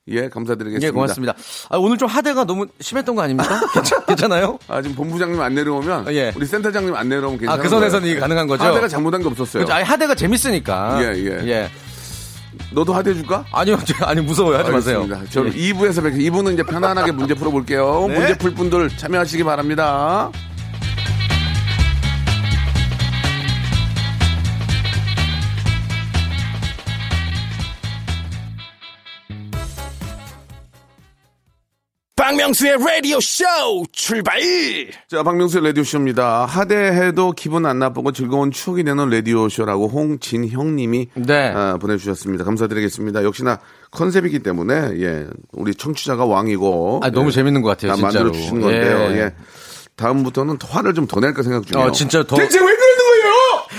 [0.08, 0.84] 예, 감사드리겠습니다.
[0.86, 1.34] 예, 고맙습니다.
[1.70, 3.60] 아, 오늘 좀 하대가 너무 심했던 거 아닙니까?
[3.72, 4.58] 괜찮, 괜찮아요?
[4.66, 6.32] 아, 지금 본부장님 안 내려오면 예.
[6.34, 7.62] 우리 센터장님 안 내려오면 아, 괜찮아요.
[7.62, 8.64] 그 선에서는 이게 가능한 거죠?
[8.64, 9.60] 하대가 잘못한 게 없었어요.
[9.64, 9.72] 그렇죠.
[9.74, 10.98] 아니, 하대가 재밌으니까.
[11.02, 11.70] 예, 예.
[12.72, 13.44] 너도 하대 줄까?
[13.52, 14.58] 아니요, 저- 아니, 무서워요.
[14.58, 15.02] 하지 마세요.
[15.02, 15.30] 알겠습니다.
[15.30, 15.50] 저 예.
[15.50, 16.36] 2부에서 뵙겠습니다.
[16.36, 18.06] 2부는 이제 편안하게 문제 풀어볼게요.
[18.08, 18.18] 네.
[18.18, 20.30] 문제 풀 분들 참여하시기 바랍니다.
[32.22, 33.44] 박명수의 라디오 쇼
[33.90, 34.38] 출발!
[35.08, 36.46] 자, 박명수의 라디오 쇼입니다.
[36.46, 41.52] 하대해도 기분 안 나쁘고 즐거운 추억이 되는 라디오 쇼라고 홍진형 님이 네.
[41.52, 42.44] 아, 보내주셨습니다.
[42.44, 43.24] 감사드리겠습니다.
[43.24, 43.58] 역시나
[43.90, 47.00] 컨셉이기 때문에, 예, 우리 청취자가 왕이고.
[47.02, 48.26] 아, 너무 예, 재밌는 것 같아요, 다 진짜로.
[48.26, 48.98] 만들어주시는 건데요.
[49.16, 49.18] 예.
[49.18, 49.34] 예.
[49.96, 51.88] 다음부터는 화를 좀 더 낼까 생각 중이에요.
[51.88, 52.36] 어, 진짜 더.
[52.36, 53.34] 대체 왜 그러는 거예요?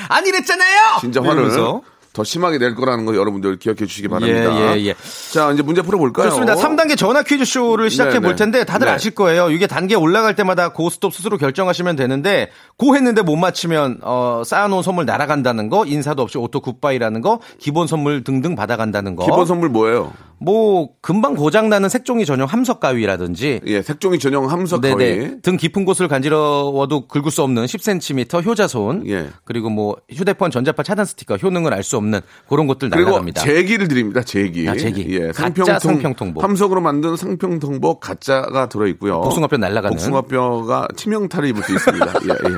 [0.10, 0.98] 아니랬잖아요!
[1.00, 1.82] 진짜 화를 이러면서.
[2.14, 4.76] 더 심하게 낼 거라는 거 여러분들 기억해 주시기 바랍니다.
[4.76, 4.96] 예, 예, 예.
[5.32, 6.30] 자, 이제 문제 풀어볼까요?
[6.30, 6.56] 좋습니다.
[6.56, 8.36] 3단계 전화 퀴즈 쇼를 시작해 네, 볼 네.
[8.36, 8.94] 텐데 다들 네.
[8.94, 9.50] 아실 거예요.
[9.50, 14.84] 이게 단계 올라갈 때마다 go stop 스스로 결정하시면 되는데 go 했는데 못 맞히면 어, 쌓아놓은
[14.84, 19.26] 선물 날아간다는 거, 인사도 없이 auto goodbye라는 거, 기본 선물 등등 받아간다는 거.
[19.26, 20.14] 기본 선물 뭐예요?
[20.44, 24.82] 뭐 금방 고장 나는 색종이 전용 함석 가위라든지 예, 색종이 전용 함석.
[24.82, 25.40] 네네.
[25.42, 29.08] 등 깊은 곳을 간지러워도 긁을 수 없는 10cm 효자손.
[29.08, 29.30] 예.
[29.46, 33.42] 그리고 뭐 휴대폰 전자파 차단 스티커 효능을 알 수 없는 그런 것들 그리고 날아갑니다.
[33.42, 34.22] 제기를 드립니다.
[34.24, 34.68] 제기.
[34.70, 35.06] 아, 제기.
[35.20, 36.42] 예, 가짜 상평통복.
[36.44, 39.20] 함석으로 만든 상평통복 가짜가 들어 있고요.
[39.22, 39.90] 복숭아뼈 날아가는.
[39.98, 42.06] 복숭아뼈가 치명타를 입을 수 있습니다.
[42.24, 42.58] 예, 예.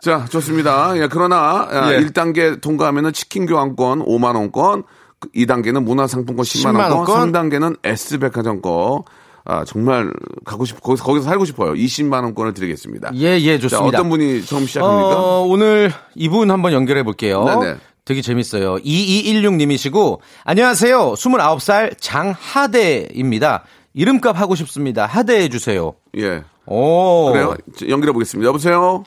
[0.00, 0.96] 자, 좋습니다.
[0.98, 1.98] 예, 그러나 아, 예.
[2.00, 4.84] 1단계 통과하면은 치킨 교환권 5만 원권,
[5.34, 7.32] 2단계는 문화상품권 10만, 10만 원권, 원권.
[7.32, 9.02] 3단계는 S백화점권.
[9.48, 10.10] 아, 정말
[10.44, 11.72] 가고 싶 거기서 거기서 살고 싶어요.
[11.74, 13.12] 20만 원권을 드리겠습니다.
[13.14, 13.98] 예, 예, 자, 좋습니다.
[13.98, 15.18] 어떤 분이 처음 시작합니까?
[15.20, 17.44] 어, 오늘 이분 한번 연결해 볼게요.
[17.44, 17.76] 네네.
[18.04, 18.76] 되게 재밌어요.
[18.76, 21.12] 2216님이시고, 안녕하세요.
[21.14, 23.64] 29살 장하대입니다.
[23.94, 25.06] 이름값 하고 싶습니다.
[25.06, 25.94] 하대해 주세요.
[26.18, 26.42] 예.
[26.66, 27.30] 오.
[27.32, 27.54] 그래요?
[27.76, 28.48] 자, 연결해 보겠습니다.
[28.48, 29.04] 여보세요?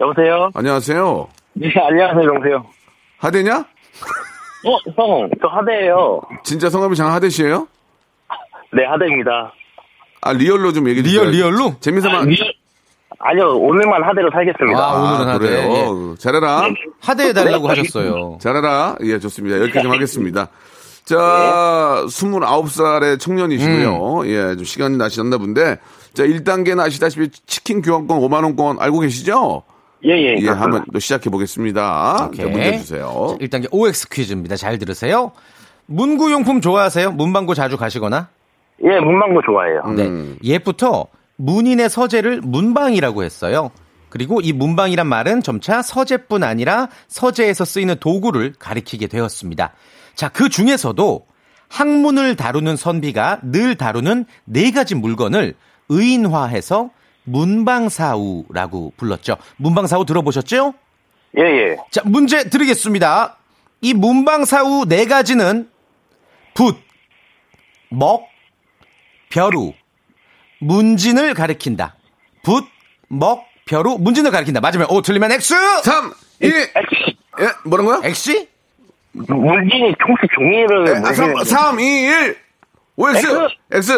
[0.00, 0.50] 여보세요?
[0.54, 1.28] 안녕하세요.
[1.54, 2.64] 네, 안녕하세요, 여보세요.
[3.18, 3.64] 하대냐?
[4.66, 6.20] 어, 형, 저 하대예요.
[6.42, 7.68] 진짜 성함이 장하대 씨예요?
[8.72, 9.52] 네, 하대입니다.
[10.20, 11.48] 아 real로 좀 얘기 real, 주세요.
[11.50, 11.76] real로?
[11.80, 12.24] 재미삼아.
[13.20, 14.78] 아니요, 오늘만 하대로 살겠습니다.
[14.78, 15.46] 아, 오늘은 하대.
[15.48, 16.14] 그래요.
[16.18, 16.70] 잘해라.
[17.00, 18.38] 하대 해달라고 하셨어요.
[18.40, 18.96] 잘하라.
[19.02, 19.58] 예, 좋습니다.
[19.60, 20.48] 여기까지 좀 하겠습니다.
[21.04, 24.26] 자, 29살의 청년이시고요.
[24.26, 25.78] 예, 좀 시간이 나시셨나 본데.
[26.14, 29.62] 자, 1단계는 아시다시피 치킨 교환권 5만원권 알고 계시죠?
[30.04, 30.36] 예, 예.
[30.38, 30.48] 예.
[30.48, 32.26] 한번 또 시작해 보겠습니다.
[32.26, 32.44] 오케이.
[32.44, 33.36] 자, 문제 주세요.
[33.40, 34.56] 1단계 OX 퀴즈입니다.
[34.56, 35.32] 잘 들으세요.
[35.86, 37.12] 문구용품 좋아하세요?
[37.12, 38.28] 문방구 자주 가시거나?
[38.84, 39.82] 예, 문방구 좋아해요.
[39.86, 40.38] 음.
[40.42, 40.48] 네.
[40.50, 41.06] 옛부터
[41.36, 43.70] 문인의 서재를 문방이라고 했어요.
[44.08, 49.72] 그리고 이 문방이란 말은 점차 서재뿐 아니라 서재에서 쓰이는 도구를 가리키게 되었습니다.
[50.14, 51.26] 자, 그 중에서도
[51.68, 55.54] 학문을 다루는 선비가 늘 다루는 네 가지 물건을
[55.90, 56.90] 의인화해서
[57.28, 59.36] 문방사우라고 불렀죠.
[59.56, 60.74] 문방사우 들어보셨죠?
[61.38, 61.76] 예, 예.
[61.90, 63.36] 자, 문제 드리겠습니다.
[63.80, 65.68] 이 문방사우 네 가지는
[66.54, 66.76] 붓,
[67.90, 68.26] 먹,
[69.28, 69.72] 벼루,
[70.60, 71.94] 문진을 가리킨다.
[72.42, 72.64] 붓,
[73.08, 74.60] 먹, 벼루, 문진을 가리킨다.
[74.60, 75.54] 맞으면 O, 틀리면 X!
[75.84, 76.12] 3,
[76.42, 78.00] 2, 예, 뭐라고요?
[78.04, 78.46] X?
[79.12, 80.96] 문진이 총수 종이를.
[81.06, 82.36] 아, 3, 문진을- 3, 2, 1.
[82.98, 83.26] OX!
[83.72, 83.92] X!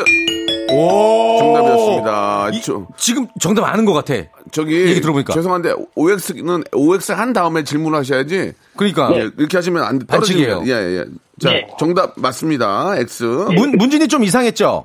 [0.72, 1.38] 오!
[1.38, 2.50] 정답이었습니다.
[2.52, 4.14] 이- 저- 지금 정답 아는 것 같아.
[4.52, 5.32] 저기 얘기 들어보니까.
[5.32, 8.52] 죄송한데 OX는 OX 한 다음에 질문하셔야지.
[8.76, 9.10] 그러니까.
[9.14, 10.06] 예, 이렇게 하시면 안 돼.
[10.06, 10.62] 반칙이에요.
[10.66, 11.04] 예, 예.
[11.40, 11.66] 자, 네.
[11.78, 12.96] 정답 맞습니다.
[12.98, 13.24] X.
[13.24, 14.84] 문, 문진이 좀 이상했죠?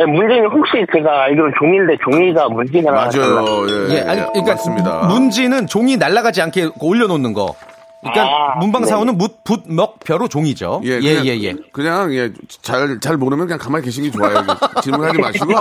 [0.00, 2.90] 예, 문진이 혹시 제가 알기로는 종인데 종이가 문진이라.
[2.92, 3.66] 맞아요.
[3.90, 5.06] 예, 예, 아니, 그러니까 맞습니다.
[5.08, 7.54] 문진은 종이 날아가지 않게 올려놓는 거.
[8.02, 8.22] 그러니까
[8.54, 10.80] 아, 문방사우는 묻, 붓, 먹, 벼루, 종이죠.
[10.84, 11.54] 예, 그냥, 예, 예.
[11.72, 12.32] 그냥 예,
[12.62, 14.36] 잘, 잘 모르면 그냥 가만히 계시는 게 좋아요.
[14.82, 15.52] 질문하지 마시고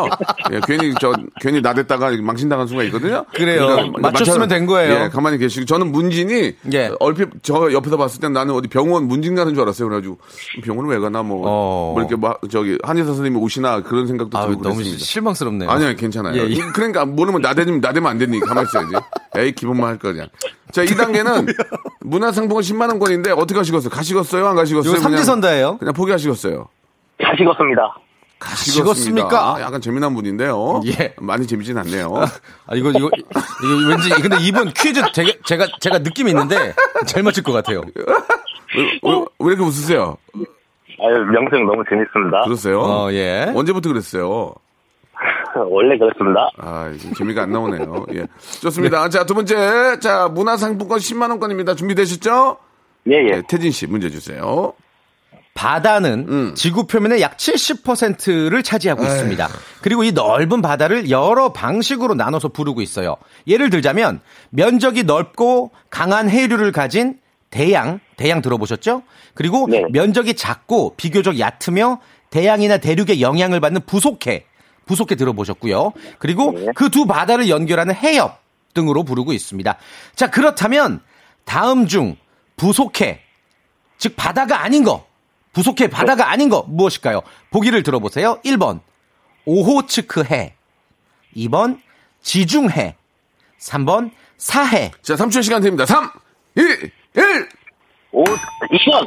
[0.53, 3.25] 예, 괜히 저 괜히 나댔다가 망신당한 순간 있거든요.
[3.33, 3.65] 그래요.
[3.67, 5.03] 그러니까 맞췄으면 맞춰- 된 거예요.
[5.05, 6.91] 예, 가만히 계시고 저는 문진이 예.
[7.01, 9.89] 얼핏 저 옆에서 봤을 때 나는 어디 병원 문진 가는 줄 알았어요.
[9.89, 10.17] 그래가지고
[10.63, 11.91] 병원을 왜 가나 뭐, 어.
[11.93, 15.03] 뭐 이렇게 막 저기 한의사 선생님이 오시나 그런 생각도 아, 들고 너무 그랬습니다.
[15.05, 15.69] 실망스럽네요.
[15.69, 16.35] 아니요, 괜찮아요.
[16.41, 16.55] 예, 예.
[16.73, 18.93] 그러니까 모르면 나대면 나대면 안 되니 가만히 있어야지.
[19.37, 20.27] 에이 기본만 할 거냐.
[20.71, 21.55] 자, 2단계는
[22.01, 23.89] 문화상품권 10만 원권인데 어떻게 하시겠어요?
[23.89, 24.47] 가시겠어요?
[24.47, 24.91] 안 가시겠어요?
[24.91, 25.77] 이거 삼지선다예요.
[25.77, 26.67] 그냥 포기하시겠어요?
[27.19, 27.97] 다 식었습니다.
[28.39, 29.57] 가시겠습니까?
[29.61, 30.81] 약간 재미난 분인데요.
[30.85, 31.13] 예.
[31.19, 32.13] 많이 재미진 않네요.
[32.67, 36.73] 아, 이거, 이거, 이거 왠지, 근데 이분 퀴즈 되게, 제가, 제가 느낌이 있는데
[37.05, 37.81] 잘 맞힐 것 같아요.
[38.77, 40.17] 왜, 왜, 왜 이렇게 웃으세요?
[41.01, 42.43] 아유, 명성 너무 재밌습니다.
[42.45, 42.79] 그러세요?
[42.81, 43.51] 어, 예.
[43.53, 44.53] 언제부터 그랬어요?
[45.69, 46.49] 원래 그렇습니다.
[46.57, 48.05] 아, 이제 재미가 안 나오네요.
[48.13, 48.27] 예.
[48.61, 49.09] 좋습니다.
[49.09, 49.99] 자, 두 번째.
[49.99, 51.77] 자, 문화상품권 10만원권입니다.
[51.77, 52.57] 준비되셨죠?
[53.09, 53.37] 예, 예.
[53.37, 54.73] 예, 태진 씨 문제 주세요.
[55.53, 56.55] 바다는 음.
[56.55, 59.49] 지구 표면의 약 70%를 차지하고 있습니다.
[59.81, 63.17] 그리고 이 넓은 바다를 여러 방식으로 나눠서 부르고 있어요.
[63.45, 69.03] 예를 들자면 면적이 넓고 강한 해류를 가진 대양, 대양 들어보셨죠?
[69.33, 69.83] 그리고 네.
[69.91, 74.45] 면적이 작고 비교적 얕으며 대양이나 대륙의 영향을 받는 부속해,
[74.89, 75.93] 부속해 들어보셨고요.
[76.17, 76.65] 그리고 네.
[76.73, 78.41] 그두 바다를 연결하는 해협
[78.73, 79.77] 등으로 부르고 있습니다.
[80.15, 81.03] 자, 그렇다면
[81.45, 82.15] 다음 중
[82.55, 83.21] 부속해,
[83.99, 85.05] 즉 바다가 아닌 거,
[85.53, 87.21] 부속해 바다가 아닌 거 무엇일까요?
[87.51, 88.39] 보기를 들어보세요.
[88.43, 88.79] 1번
[89.45, 90.55] 오호츠크해,
[91.35, 91.79] 2번
[92.23, 92.95] 지중해,
[93.59, 94.89] 3번 사해.
[95.03, 95.85] 자, 3초 시간 드립니다.
[95.85, 96.09] 3,
[96.57, 97.49] 2, 1!
[98.11, 99.05] 오, 2번!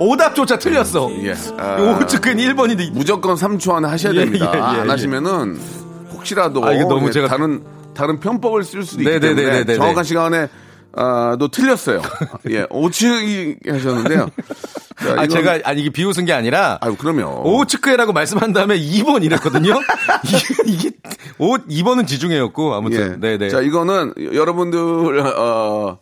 [0.00, 1.10] 오답조차 틀렸어.
[1.24, 1.34] 예.
[1.58, 4.50] 아, 오호츠크는 1번인데 무조건 3초 안에 하셔야 예, 됩니다.
[4.54, 4.90] 예, 예, 안 예.
[4.90, 5.60] 하시면은
[6.12, 7.62] 혹시라도 아, 이거 너무 예, 제가- 다른
[7.94, 9.64] 다른 편법을 쓸 수도 있기 네네네네네네.
[9.64, 10.48] 때문에 정확한 시간에
[10.96, 12.00] 아, 또 틀렸어요.
[12.50, 14.30] 예, 오치 하셨는데요.
[15.02, 19.74] 자, 아 제가 아니 이게 비웃은 게 아니라 아유 그러면 오호츠크해라고 말씀한 다음에 2번 이랬거든요.
[20.24, 20.90] 이게, 이게
[21.38, 22.76] 오 2번은 지중해였고 예.
[22.76, 23.48] 아무튼 네네.
[23.50, 24.78] 자, 이거는 여러분들
[25.36, 25.98] 어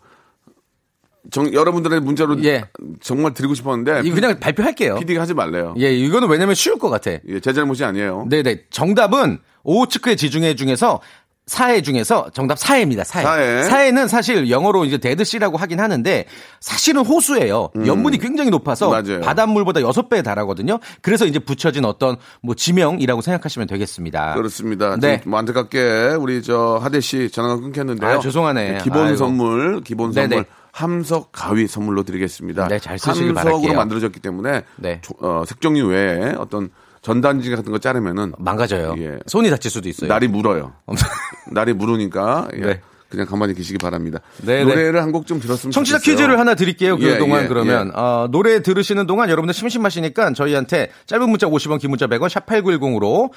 [1.31, 2.65] 정, 여러분들의 문자로 예.
[3.01, 4.97] 정말 드리고 싶었는데 이거 그냥 발표할게요.
[4.97, 5.75] PD가 하지 말래요.
[5.79, 7.11] 예, 이거는 왜냐면 쉬울 것 같아.
[7.11, 8.27] 예, 제 잘못이 아니에요.
[8.29, 8.65] 네 네.
[8.71, 11.01] 정답은 오호츠크의 지중해 중에서
[11.49, 13.05] 사해 중에서 정답 사해입니다.
[13.05, 13.63] 사해.
[13.63, 13.91] 사해.
[13.91, 16.27] 는 사실 영어로 이제 데드시라고 하긴 하는데
[16.61, 17.71] 사실은 호수예요.
[17.87, 19.03] 연문이 굉장히 높아서 음.
[19.03, 19.21] 맞아요.
[19.23, 20.79] 바닷물보다 6배 달하거든요.
[21.01, 24.35] 그래서 이제 붙여진 어떤 뭐 지명이라고 생각하시면 되겠습니다.
[24.35, 24.97] 그렇습니다.
[25.01, 25.23] 네.
[25.23, 28.11] 좀 안타깝게 우리 저 하대 씨 전화가 끊겼는데요.
[28.11, 28.81] 아유, 죄송하네.
[28.85, 29.17] 기본 아이고.
[29.17, 30.45] 선물, 기본 선물 네네.
[30.83, 32.69] 함석 가위 선물로 드리겠습니다.
[32.69, 33.77] 네, 잘 쓰시길 함석으로 바랄게요.
[33.77, 35.01] 만들어졌기 때문에 네.
[35.03, 36.71] 조- 어, 색종이 외에 어떤
[37.03, 38.95] 전단지 같은 거 자르면은 망가져요.
[38.99, 39.19] 예.
[39.27, 40.09] 손이 다칠 수도 있어요.
[40.09, 40.73] 날이 물어요.
[41.53, 42.61] 날이 물으니까 예.
[42.61, 42.81] 네.
[43.09, 44.19] 그냥 가만히 계시기 바랍니다.
[44.45, 44.65] 네네.
[44.65, 46.15] 노래를 한 곡 좀 들었으면 청취자 좋겠어요.
[46.17, 46.99] 퀴즈를 하나 드릴게요.
[47.01, 47.99] 예, 그동안 예, 그러면 예.
[47.99, 53.31] 어, 노래 들으시는 동안 여러분들 심심하시니까 저희한테 짧은 문자 50원, 긴 문자 100원, 샵 8910으로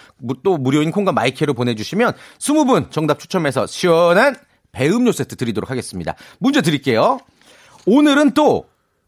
[0.44, 4.36] 또 무료인 콩과 마이크로 보내주시면 20분 정답 추첨해서 시원한
[4.72, 6.16] 배음료 세트 드리도록 하겠습니다.
[6.40, 7.20] 문제 드릴게요.
[7.86, 8.66] 오늘은 또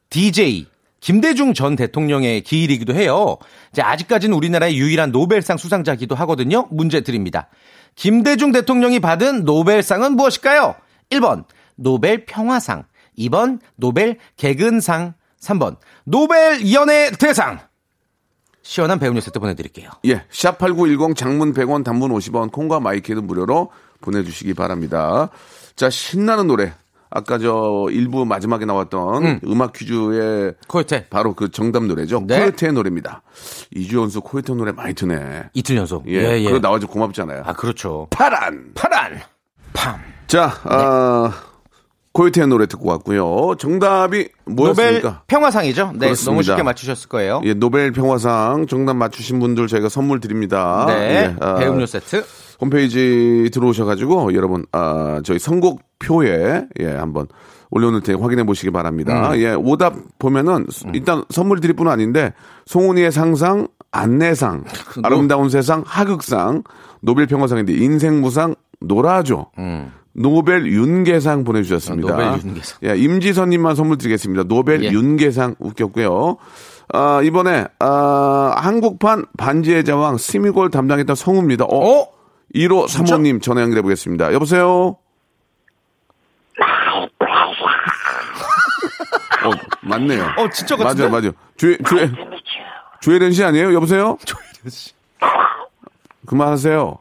[0.09, 0.67] DJ
[0.99, 3.37] 김대중 전 대통령의 기일이기도 해요.
[3.71, 6.67] 이제 아직까지는 우리나라의 유일한 노벨상 수상자기도 하거든요.
[6.71, 7.49] 문제 드립니다.
[7.95, 10.75] 김대중 대통령이 받은 노벨상은 무엇일까요?
[11.09, 11.43] 1번
[11.75, 12.85] 노벨 평화상,
[13.17, 17.59] 2번 노벨 개근상, 3번 노벨 연예 대상.
[18.61, 19.89] 시원한 배음료 세트 보내드릴게요.
[20.05, 23.71] 예, 샵8910 장문 100원, 단문 50원, 콩과 마이 K는 무료로
[24.03, 25.29] 보내주시기 바랍니다.
[25.75, 26.73] 자, 신나는 노래.
[27.15, 29.61] 아까 저 일부 마지막에 나왔던 음.
[29.61, 31.07] 악 퀴즈의 코요테.
[31.09, 32.23] 바로 그 정답 노래죠.
[32.25, 32.39] 네.
[32.39, 33.21] 코요테의 노래입니다.
[33.75, 35.43] 2주 연속 코요테 노래 많이 트네.
[35.53, 36.07] 이틀 연속.
[36.07, 37.43] 예, 그거 나와서 고맙잖아요.
[37.45, 38.07] 아, 그렇죠.
[38.09, 38.71] 파란.
[38.73, 39.19] 파란.
[39.73, 39.99] 팜.
[40.25, 41.31] 자, 아,
[42.13, 43.57] 코요테의 노래 듣고 왔고요.
[43.59, 45.23] 정답이 노벨 뭐였습니까?
[45.27, 45.91] 평화상이죠.
[45.93, 46.31] 네, 그렇습니다.
[46.31, 47.41] 너무 쉽게 맞추셨을 거예요.
[47.43, 50.85] 예, 노벨 평화상 정답 맞추신 분들 저희가 선물 드립니다.
[50.87, 52.25] 네, 예, 아, 배음료 세트.
[52.63, 57.27] 홈페이지 들어오셔가지고 여러분 아 저희 선곡표에 예 한번
[57.69, 59.31] 올려놓을 테니 확인해 보시기 바랍니다.
[59.31, 59.39] 음.
[59.39, 62.33] 예 오답 보면은 일단 선물 드릴 분은 아닌데
[62.65, 64.63] 송은이의 상상 안내상
[65.03, 66.63] 아름다운 세상 하극상
[67.01, 69.47] 노벨 평화상인데 인생무상 놀아줘.
[70.13, 72.13] 노벨 윤계상 보내주셨습니다.
[72.15, 72.19] 음.
[72.19, 72.77] 아, 노벨 윤계상.
[72.83, 74.43] 예, 임지선님만 선물 드리겠습니다.
[74.43, 74.91] 노벨 예.
[74.91, 76.37] 윤계상 웃겼고요.
[76.93, 81.65] 아, 이번에, 아, 한국판 반지의 제왕 스미골 담당했던 성우입니다.
[81.65, 82.01] 어?
[82.01, 82.07] 어?
[82.53, 84.31] 1호 사모님 전화 연결해 보겠습니다.
[84.33, 84.97] 여보세요?
[89.45, 90.23] 어, 맞네요.
[90.37, 91.03] 어, 진짜 같은데?
[91.09, 91.31] 맞아요, 맞아요.
[91.57, 92.09] 주에, 주에,
[93.01, 93.73] 주혜련 씨 아니에요?
[93.73, 94.17] 여보세요?
[94.25, 94.93] 조혜련 씨.
[96.25, 96.97] 그만하세요.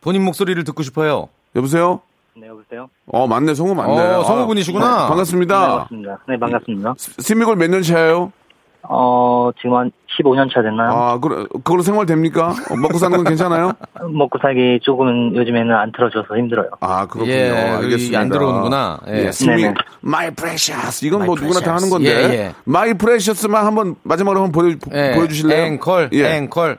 [0.00, 1.28] 본인 목소리를 듣고 싶어요.
[1.54, 2.00] 여보세요?
[2.34, 2.88] 네, 여보세요?
[3.06, 3.54] 어, 맞네.
[3.54, 3.92] 성우 맞네.
[3.92, 5.04] 어, 성우분이시구나.
[5.04, 5.54] 아, 반갑습니다.
[5.60, 6.18] 네, 반갑습니다.
[6.28, 6.94] 네, 반갑습니다.
[7.18, 8.32] 스미골 몇 년 차예요?
[8.82, 10.90] 어, 지금 한 15년 차 됐나요?
[10.90, 12.54] 아, 그, 그걸로 생활 됩니까?
[12.70, 13.72] 어, 먹고 사는 건 괜찮아요?
[14.08, 16.70] 먹고 살기 조금은 요즘에는 안 틀어줘서 힘들어요.
[16.80, 17.32] 아, 그렇군요.
[17.32, 18.18] 예, 알겠습니다.
[18.20, 19.00] 안 들어오는구나.
[19.08, 19.26] 예.
[19.26, 19.74] 예, 스미, 네네.
[20.04, 21.04] My Precious.
[21.04, 21.90] 이건 My 뭐 누구나 다 하는 Precious.
[21.90, 22.08] 건데.
[22.10, 22.54] 예, 예.
[22.66, 25.64] My Precious만 한번 마지막으로 한번 보여, 예, 보여주실래요?
[25.66, 26.36] 앵콜, 예.
[26.36, 26.78] 앵콜.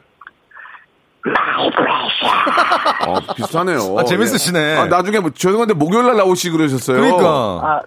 [3.08, 3.98] 어, 비슷하네요.
[3.98, 4.60] 아, 재밌으시네.
[4.60, 4.78] 예.
[4.78, 7.02] 아, 나중에 뭐, 죄송한데 목요일 날 나오시 그러셨어요.
[7.02, 7.28] 그러니까.
[7.28, 7.82] 아,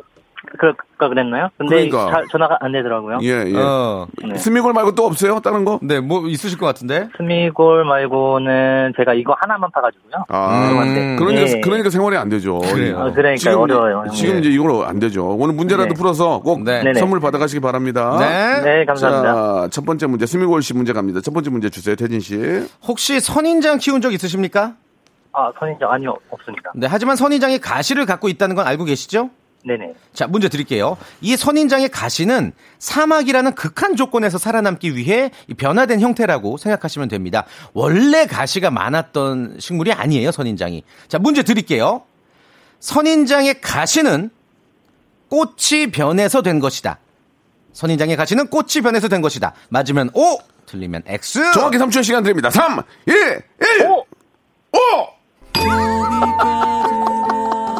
[0.59, 1.49] 그럴까 그랬나요?
[1.59, 2.11] 근데 그러니까.
[2.11, 3.19] 자- 전화가 안 되더라고요.
[3.23, 3.55] 예, 예.
[3.57, 4.07] 어.
[4.25, 4.37] 네.
[4.37, 5.41] 스미골 말고 또 없어요?
[5.41, 5.79] 다른 거?
[5.83, 7.09] 네, 뭐 있으실 것 같은데.
[7.17, 10.25] 스미골 말고는 제가 이거 하나만 파가지고요.
[10.29, 11.17] 아, 음.
[11.17, 11.61] 그러니까, 네.
[11.61, 12.59] 그러니까 생활이 안 되죠.
[12.59, 12.99] 그래요.
[13.01, 13.97] 아, 그러니까 지금, 어려워요.
[13.99, 14.13] 형님.
[14.13, 15.29] 지금 이제 이걸로 안 되죠.
[15.37, 15.95] 오늘 문제라도 네.
[15.95, 16.83] 풀어서 꼭 네.
[16.83, 16.99] 네네.
[17.01, 18.17] 선물 받아가시기 바랍니다.
[18.19, 18.61] 네.
[18.63, 19.35] 네, 감사합니다.
[19.63, 21.21] 자, 첫 번째 문제, 스미골 씨 문제 갑니다.
[21.21, 22.37] 첫 번째 문제 주세요, 태진 씨.
[22.87, 24.75] 혹시 선인장 키운 적 있으십니까?
[25.33, 26.73] 아, 선인장 아니요, 없습니다.
[26.75, 29.31] 네, 하지만 선인장이 가시를 갖고 있다는 건 알고 계시죠?
[29.65, 29.95] 네네.
[30.13, 30.97] 자, 문제 드릴게요.
[31.21, 37.47] 이 선인장의 가시는 사막이라는 극한 조건에서 살아남기 위해 이 변화된 형태라고 생각하시면 됩니다.
[37.73, 40.83] 원래 가시가 많았던 식물이 아니에요, 선인장이.
[41.09, 42.03] 자, 문제 드릴게요.
[42.81, 44.31] 선인장의 가시는
[45.29, 46.99] 꽃이 변해서 된 것이다.
[47.73, 49.55] 선인장의 가시는 꽃이 변해서 된 것이다.
[49.71, 51.53] 맞으면 O, 틀리면 X.
[51.53, 52.51] 정확히 3초의 시간 드립니다.
[52.51, 53.15] 3, 1,
[53.61, 54.05] 1, 오!
[54.75, 55.13] 5!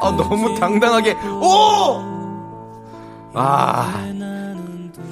[0.00, 2.00] 아, 너무 당당하게 오!
[3.34, 4.15] 아.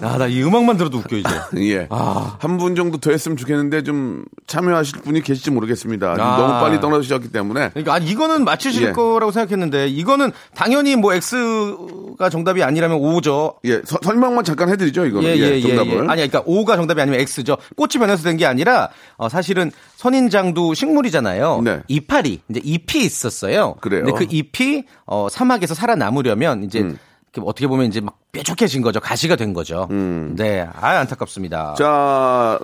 [0.01, 1.29] 아, 나 이 음악만 들어도 웃겨 이제.
[1.73, 1.87] 예.
[1.91, 2.37] 아.
[2.41, 6.13] 한 분 정도 더 했으면 좋겠는데 좀 참여하실 분이 계실지 모르겠습니다.
[6.13, 6.37] 아.
[6.37, 7.71] 너무 빨리 떠나주셨기 때문에.
[7.71, 8.93] 그러니까 아 이거는 맞추실 예.
[8.93, 13.55] 거라고 생각했는데 이거는 당연히 뭐 X가 정답이 아니라면 O죠.
[13.65, 15.29] 예, 서- 설명만 잠깐 해드리죠, 이거는.
[15.29, 15.93] 예, 예, 예, 정답을.
[15.93, 15.99] 예.
[16.01, 17.57] 아니, 그러니까 O가 정답이 아니면 X죠.
[17.77, 21.61] 꽃이 변해서 된 게 아니라, 어, 사실은 선인장도 식물이잖아요.
[21.65, 21.81] 네.
[21.89, 23.75] 이파리, 이제 잎이 있었어요.
[23.81, 24.05] 그래요.
[24.05, 26.99] 근데 그 잎이, 어, 사막에서 살아남으려면 이제, 음.
[27.35, 29.01] 이렇게 어떻게 보면 이제 막 뾰족해진 거죠.
[29.01, 29.89] 가시가 된 거죠.
[29.91, 30.69] 네.
[30.81, 31.73] 아, 안타깝습니다.
[31.73, 31.75] 음.
[31.77, 32.59] 자,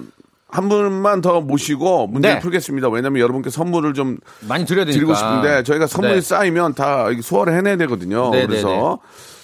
[0.49, 2.41] 한 분만 더 모시고 문제를 네.
[2.41, 2.89] 풀겠습니다.
[2.89, 4.99] 왜냐면 여러분께 선물을 좀 많이 드려야 되니까.
[4.99, 6.21] 드리고 싶은데 저희가 선물이 네.
[6.21, 8.31] 쌓이면 다 소화를 해내야 되거든요.
[8.31, 8.99] 네, 그래서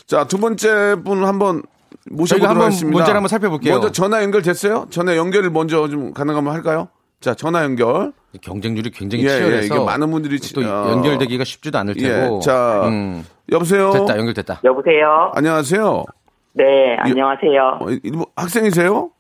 [0.07, 1.63] 자, 두 번째 분 한번
[2.11, 2.93] 모셔보도록 한번 하겠습니다.
[2.97, 3.75] 문제를 한번 살펴볼게요.
[3.75, 4.87] 먼저 전화 연결됐어요?
[4.91, 6.89] 전화 연결을 먼저 좀 가능하면 할까요?
[7.27, 8.13] 자, 전화 연결.
[8.41, 9.63] 경쟁률이 굉장히 예, 치열해서.
[9.63, 12.39] 예, 이게 많은 분들이 또 어, 연결되기가 쉽지도 않을 예, 테고.
[12.39, 13.25] 자, 음.
[13.51, 13.91] 여보세요?
[13.91, 14.61] 됐다, 연결됐다.
[14.63, 15.33] 여보세요?
[15.35, 16.05] 안녕하세요.
[16.53, 17.79] 네, 안녕하세요.
[17.81, 19.11] 어, 이- 뭐 학생이세요?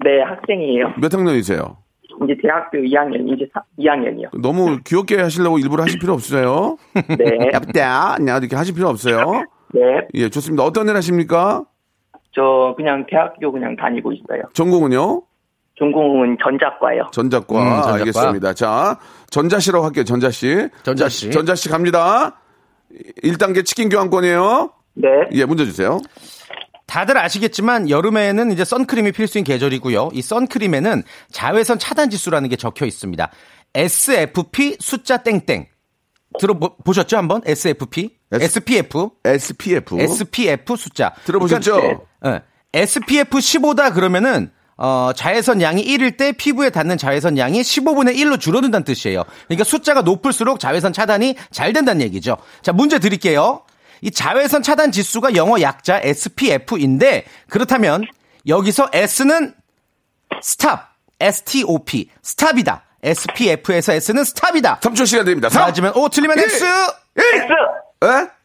[0.00, 0.94] 네, 학생이에요.
[1.00, 1.76] 몇 학년이세요?
[2.24, 3.48] 이제 대학교 2학년, 이제
[3.78, 4.40] 2학년이요.
[4.42, 6.78] 너무 귀엽게 하시려고 일부러 하실 필요 없으세요.
[7.16, 9.44] 네, 야, 냐 이렇게 하실 필요 없어요.
[9.72, 9.80] 네.
[10.14, 10.64] 예, 좋습니다.
[10.64, 11.64] 어떤 일 하십니까?
[12.34, 14.42] 저 그냥 대학교 그냥 다니고 있어요.
[14.52, 15.22] 전공은요?
[15.78, 17.08] 전공은 전자과요.
[17.12, 17.54] 전자과.
[17.54, 17.94] 음, 전자과.
[17.94, 18.54] 알겠습니다.
[18.54, 18.98] 자,
[19.30, 20.04] 전자씨라고 할게요.
[20.04, 20.68] 전자씨.
[20.82, 21.26] 전자씨.
[21.26, 22.40] 자, 전자씨 갑니다.
[23.24, 24.70] 1단계 치킨 교환권이에요.
[24.94, 26.00] 네, 예, 문제 주세요.
[26.86, 30.10] 다들 아시겠지만 여름에는 이제 선크림이 필수인 계절이고요.
[30.12, 33.30] 이 선크림에는 자외선 차단 지수라는 게 적혀 있습니다.
[33.74, 35.68] SFP 숫자 땡땡.
[36.38, 37.40] 들어 보셨죠 한번?
[37.46, 40.00] SFP, S- SPF, SPF.
[40.00, 41.14] SPF 숫자.
[41.24, 41.74] 들어보셨죠?
[42.20, 48.16] 그러니까, 예, SPF 15다 그러면은 어, 자외선 양이 1일 때 피부에 닿는 자외선 양이 15분의
[48.16, 49.24] 1로 줄어든다는 뜻이에요.
[49.46, 52.36] 그러니까 숫자가 높을수록 자외선 차단이 잘 된다는 얘기죠.
[52.62, 53.62] 자, 문제 드릴게요.
[54.00, 58.04] 이 자외선 차단 지수가 영어 약자 SPF인데 그렇다면
[58.48, 59.54] 여기서 S는
[60.40, 62.82] stop, STOP, stop이다.
[63.04, 64.80] SPF에서 S는 stop이다.
[64.80, 65.48] 3초 시간 드립니다.
[65.48, 65.62] 3.
[65.62, 66.44] 맞으면 O, 틀리면 일.
[66.44, 66.64] X.
[66.64, 67.46] X!
[68.04, 68.41] 에?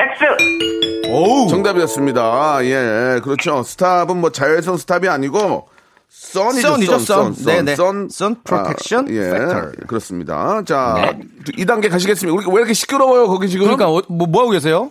[0.00, 1.10] X!
[1.10, 1.48] 오우.
[1.48, 2.64] 정답이었습니다.
[2.64, 3.62] 예, 그렇죠.
[3.62, 5.68] 스탑은 뭐 자외선 스탑이 아니고
[6.08, 6.68] 선이죠.
[6.68, 7.32] 선이죠, 선.
[7.34, 7.44] 선.
[7.44, 7.76] 네네.
[7.76, 8.08] 선.
[8.10, 9.72] Sun protection 아, 예, factor.
[9.86, 10.62] 그렇습니다.
[10.64, 11.20] 자, 네.
[11.56, 12.34] 이 2단계 가시겠습니다.
[12.36, 13.66] 우리 왜 이렇게 시끄러워요, 거기 지금?
[13.66, 14.90] 그러니까 어, 뭐, 뭐 하고 계세요?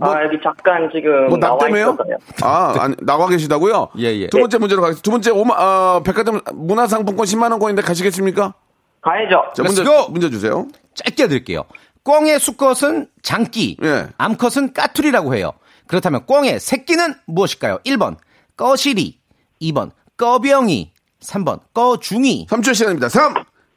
[0.00, 1.96] 아, 여기 잠깐 지금 뭐, 나 나와 때문에요?
[2.42, 3.88] 아, 아니, 나와 계시다고요?
[3.98, 4.26] 예, 예.
[4.28, 5.02] 두 번째 문제로 가겠습니다.
[5.02, 8.54] 두 번째, 오마, 어, 백화점 문화상품권 10만 원권인데 가시겠습니까?
[9.00, 9.44] 가야죠.
[9.54, 9.84] 자, 문제!
[10.10, 10.66] 문제 주세요.
[10.94, 11.64] 짧게 드릴게요.
[12.06, 14.06] 꽝의 수컷은 장기, 예.
[14.16, 15.52] 암컷은 까투리라고 해요.
[15.88, 17.80] 그렇다면 꽝의 새끼는 무엇일까요?
[17.84, 18.16] 1번
[18.56, 19.18] 꺼시리,
[19.60, 22.46] 2번 꺼병이, 3번 꺼중이.
[22.48, 23.08] 3초 시간입니다.
[23.08, 23.34] 3,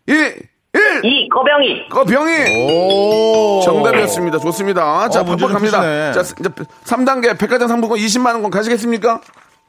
[0.08, 0.42] 2, 1!
[1.04, 2.56] 이 거병이 거병이!
[2.56, 3.62] 오.
[3.64, 4.38] 정답이었습니다.
[4.38, 5.10] 좋습니다.
[5.10, 5.80] 자, 어, 문제 좀 반복합니다.
[5.80, 6.12] 푸시네.
[6.14, 6.50] 자, 이제
[6.86, 9.22] 3단계 백화점 상품권 20만 원권 가시겠습니까?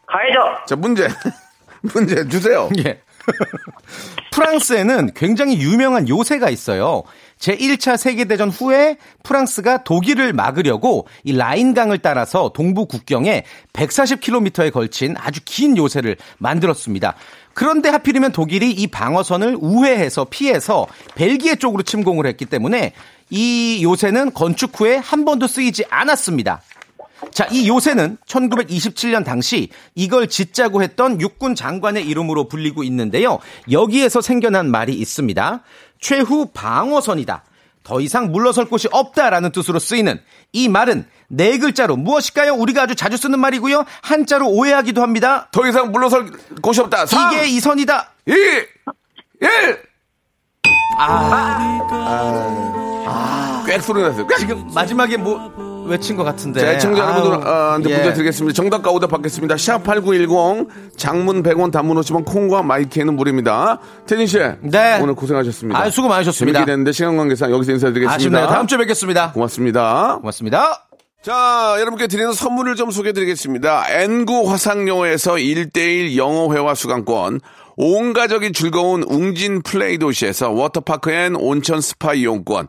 [0.07, 0.65] 가야죠.
[0.67, 1.09] 자, 문제.
[1.81, 2.69] 문제 주세요.
[2.85, 3.01] 예.
[4.33, 7.05] 프랑스에는 굉장히 유명한 요새가 있어요.
[7.41, 15.77] 제1차 세계대전 후에 프랑스가 독일을 막으려고 이 라인강을 따라서 동부 국경에 140km에 걸친 아주 긴
[15.77, 17.15] 요새를 만들었습니다.
[17.55, 22.93] 그런데 하필이면 독일이 이 방어선을 우회해서 피해서 벨기에 쪽으로 침공을 했기 때문에
[23.31, 26.63] 이 요새는 건축 후에 한 번도 쓰이지 않았습니다.
[27.33, 33.39] 자, 이 요새는 1927년 당시 이걸 짓자고 했던 육군 장관의 이름으로 불리고 있는데요.
[33.71, 35.63] 여기에서 생겨난 말이 있습니다.
[36.01, 37.45] 최후 방어선이다.
[37.83, 40.21] 더 이상 물러설 곳이 없다라는 뜻으로 쓰이는
[40.53, 42.55] 이 말은 네 글자로 무엇일까요?
[42.55, 43.85] 우리가 아주 자주 쓰는 말이고요.
[44.03, 45.49] 한자로 오해하기도 합니다.
[45.53, 47.07] 더 이상 물러설 곳이 없다.
[47.07, 48.11] 3, 이게 이 선이다.
[48.27, 49.83] 2, 1!
[50.99, 52.05] 아,
[53.67, 54.27] 꽥 소리 났어요.
[54.27, 54.39] 꽥!
[54.39, 56.61] 지금 마지막에 뭐 외친 것 같은데.
[56.61, 57.95] 자, 애청자 아유, 여러분들한테 예.
[57.95, 58.55] 문제 드리겠습니다.
[58.55, 59.57] 정답과 오답 받겠습니다.
[59.57, 63.79] 샵8910, 장문 100원, 단문 50원, 콩과 마이케이는 무료입니다.
[64.07, 64.39] 태진 씨.
[64.61, 64.99] 네.
[65.01, 65.79] 오늘 고생하셨습니다.
[65.79, 66.59] 아, 수고 많으셨습니다.
[66.59, 68.15] 재밌게 됐는데 시간 관계상 여기서 인사드리겠습니다.
[68.15, 68.47] 아쉽네요.
[68.47, 69.33] 다음 주에 뵙겠습니다.
[69.33, 70.19] 고맙습니다.
[70.21, 70.87] 고맙습니다.
[71.23, 73.85] 자, 여러분께 드리는 선물을 좀 소개해 드리겠습니다.
[73.91, 77.41] N구 화상영어에서 1대1 영어회화 수강권,
[77.77, 82.69] 온 가족이 즐거운 웅진 플레이 도시에서 워터파크 and 온천 스파 이용권,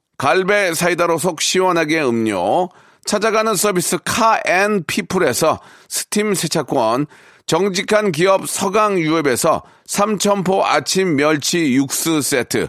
[0.21, 2.69] 갈배 사이다로 속 시원하게 음료,
[3.05, 7.07] 찾아가는 서비스 카앤피플에서 스팀 세차권,
[7.47, 12.67] 정직한 기업 서강유업에서 삼천포 아침 멸치 육수 세트,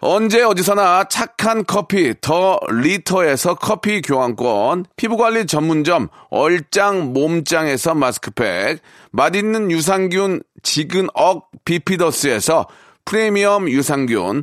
[0.00, 8.80] 언제 어디서나 착한 커피 더 리터에서 커피 교환권, 피부관리 전문점 얼짱 몸짱에서 마스크팩,
[9.12, 12.66] 맛있는 유산균 지근억 비피더스에서
[13.04, 14.42] 프리미엄 유산균,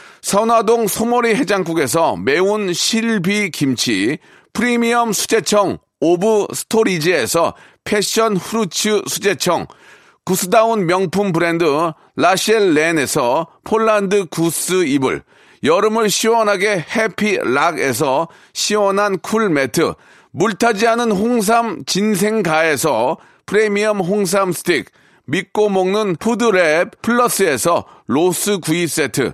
[0.21, 4.19] 선화동 소머리 해장국에서 매운 실비 김치,
[4.53, 9.65] 프리미엄 수제청 오브 스토리지에서 passion fruits 수제청,
[10.23, 11.65] goose down 명품 브랜드
[12.15, 15.23] 라셸 렌에서 폴란드 goose 이불,
[15.63, 19.93] 여름을 시원하게 해피락에서 시원한 cool 매트,
[20.31, 24.89] 물타지 않은 홍삼 진생가에서 프리미엄 홍삼 스틱,
[25.25, 29.33] 믿고 먹는 푸드랩 플러스에서 로스 구이 세트,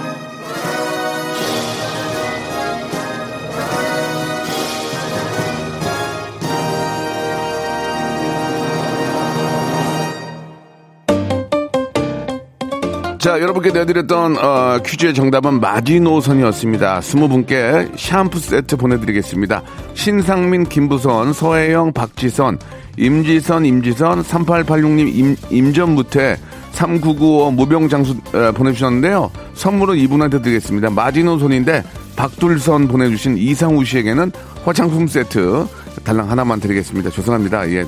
[13.21, 17.01] 자, 여러분께 내드렸던 어, 퀴즈의 정답은 마지노선이었습니다.
[17.01, 19.61] 스무 분께 샴푸 세트 보내드리겠습니다.
[19.93, 22.57] 신상민, 김부선, 서혜영, 박지선,
[22.97, 26.35] 임지선, 임지선, 3886님, 임, 임전무태,
[26.71, 29.29] 3995 무병장수 에, 보내주셨는데요.
[29.53, 30.89] 선물은 이분한테 드리겠습니다.
[30.89, 31.83] 마지노선인데
[32.15, 34.31] 박둘선 보내주신 이상우 씨에게는
[34.65, 35.67] 화장품 세트
[36.03, 37.11] 달랑 하나만 드리겠습니다.
[37.11, 37.69] 죄송합니다.
[37.69, 37.85] 예,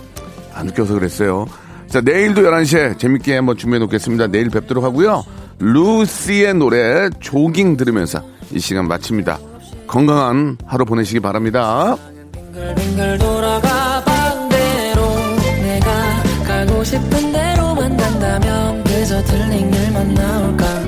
[0.53, 1.47] 안 웃겨서 그랬어요.
[1.88, 4.27] 자, 내일도 11시에 재밌게 한번 준비해 놓겠습니다.
[4.27, 5.23] 내일 뵙도록 하고요.
[5.59, 8.21] 루시의 노래 조깅 들으면서
[8.51, 9.39] 이 시간 마칩니다.
[9.88, 11.95] 건강한 하루 보내시기 바랍니다.
[12.53, 15.01] 뱅글 돌아가 반대로
[15.61, 20.82] 내가 가고 싶은 대로만 간다면 그저 들린 길만 나올까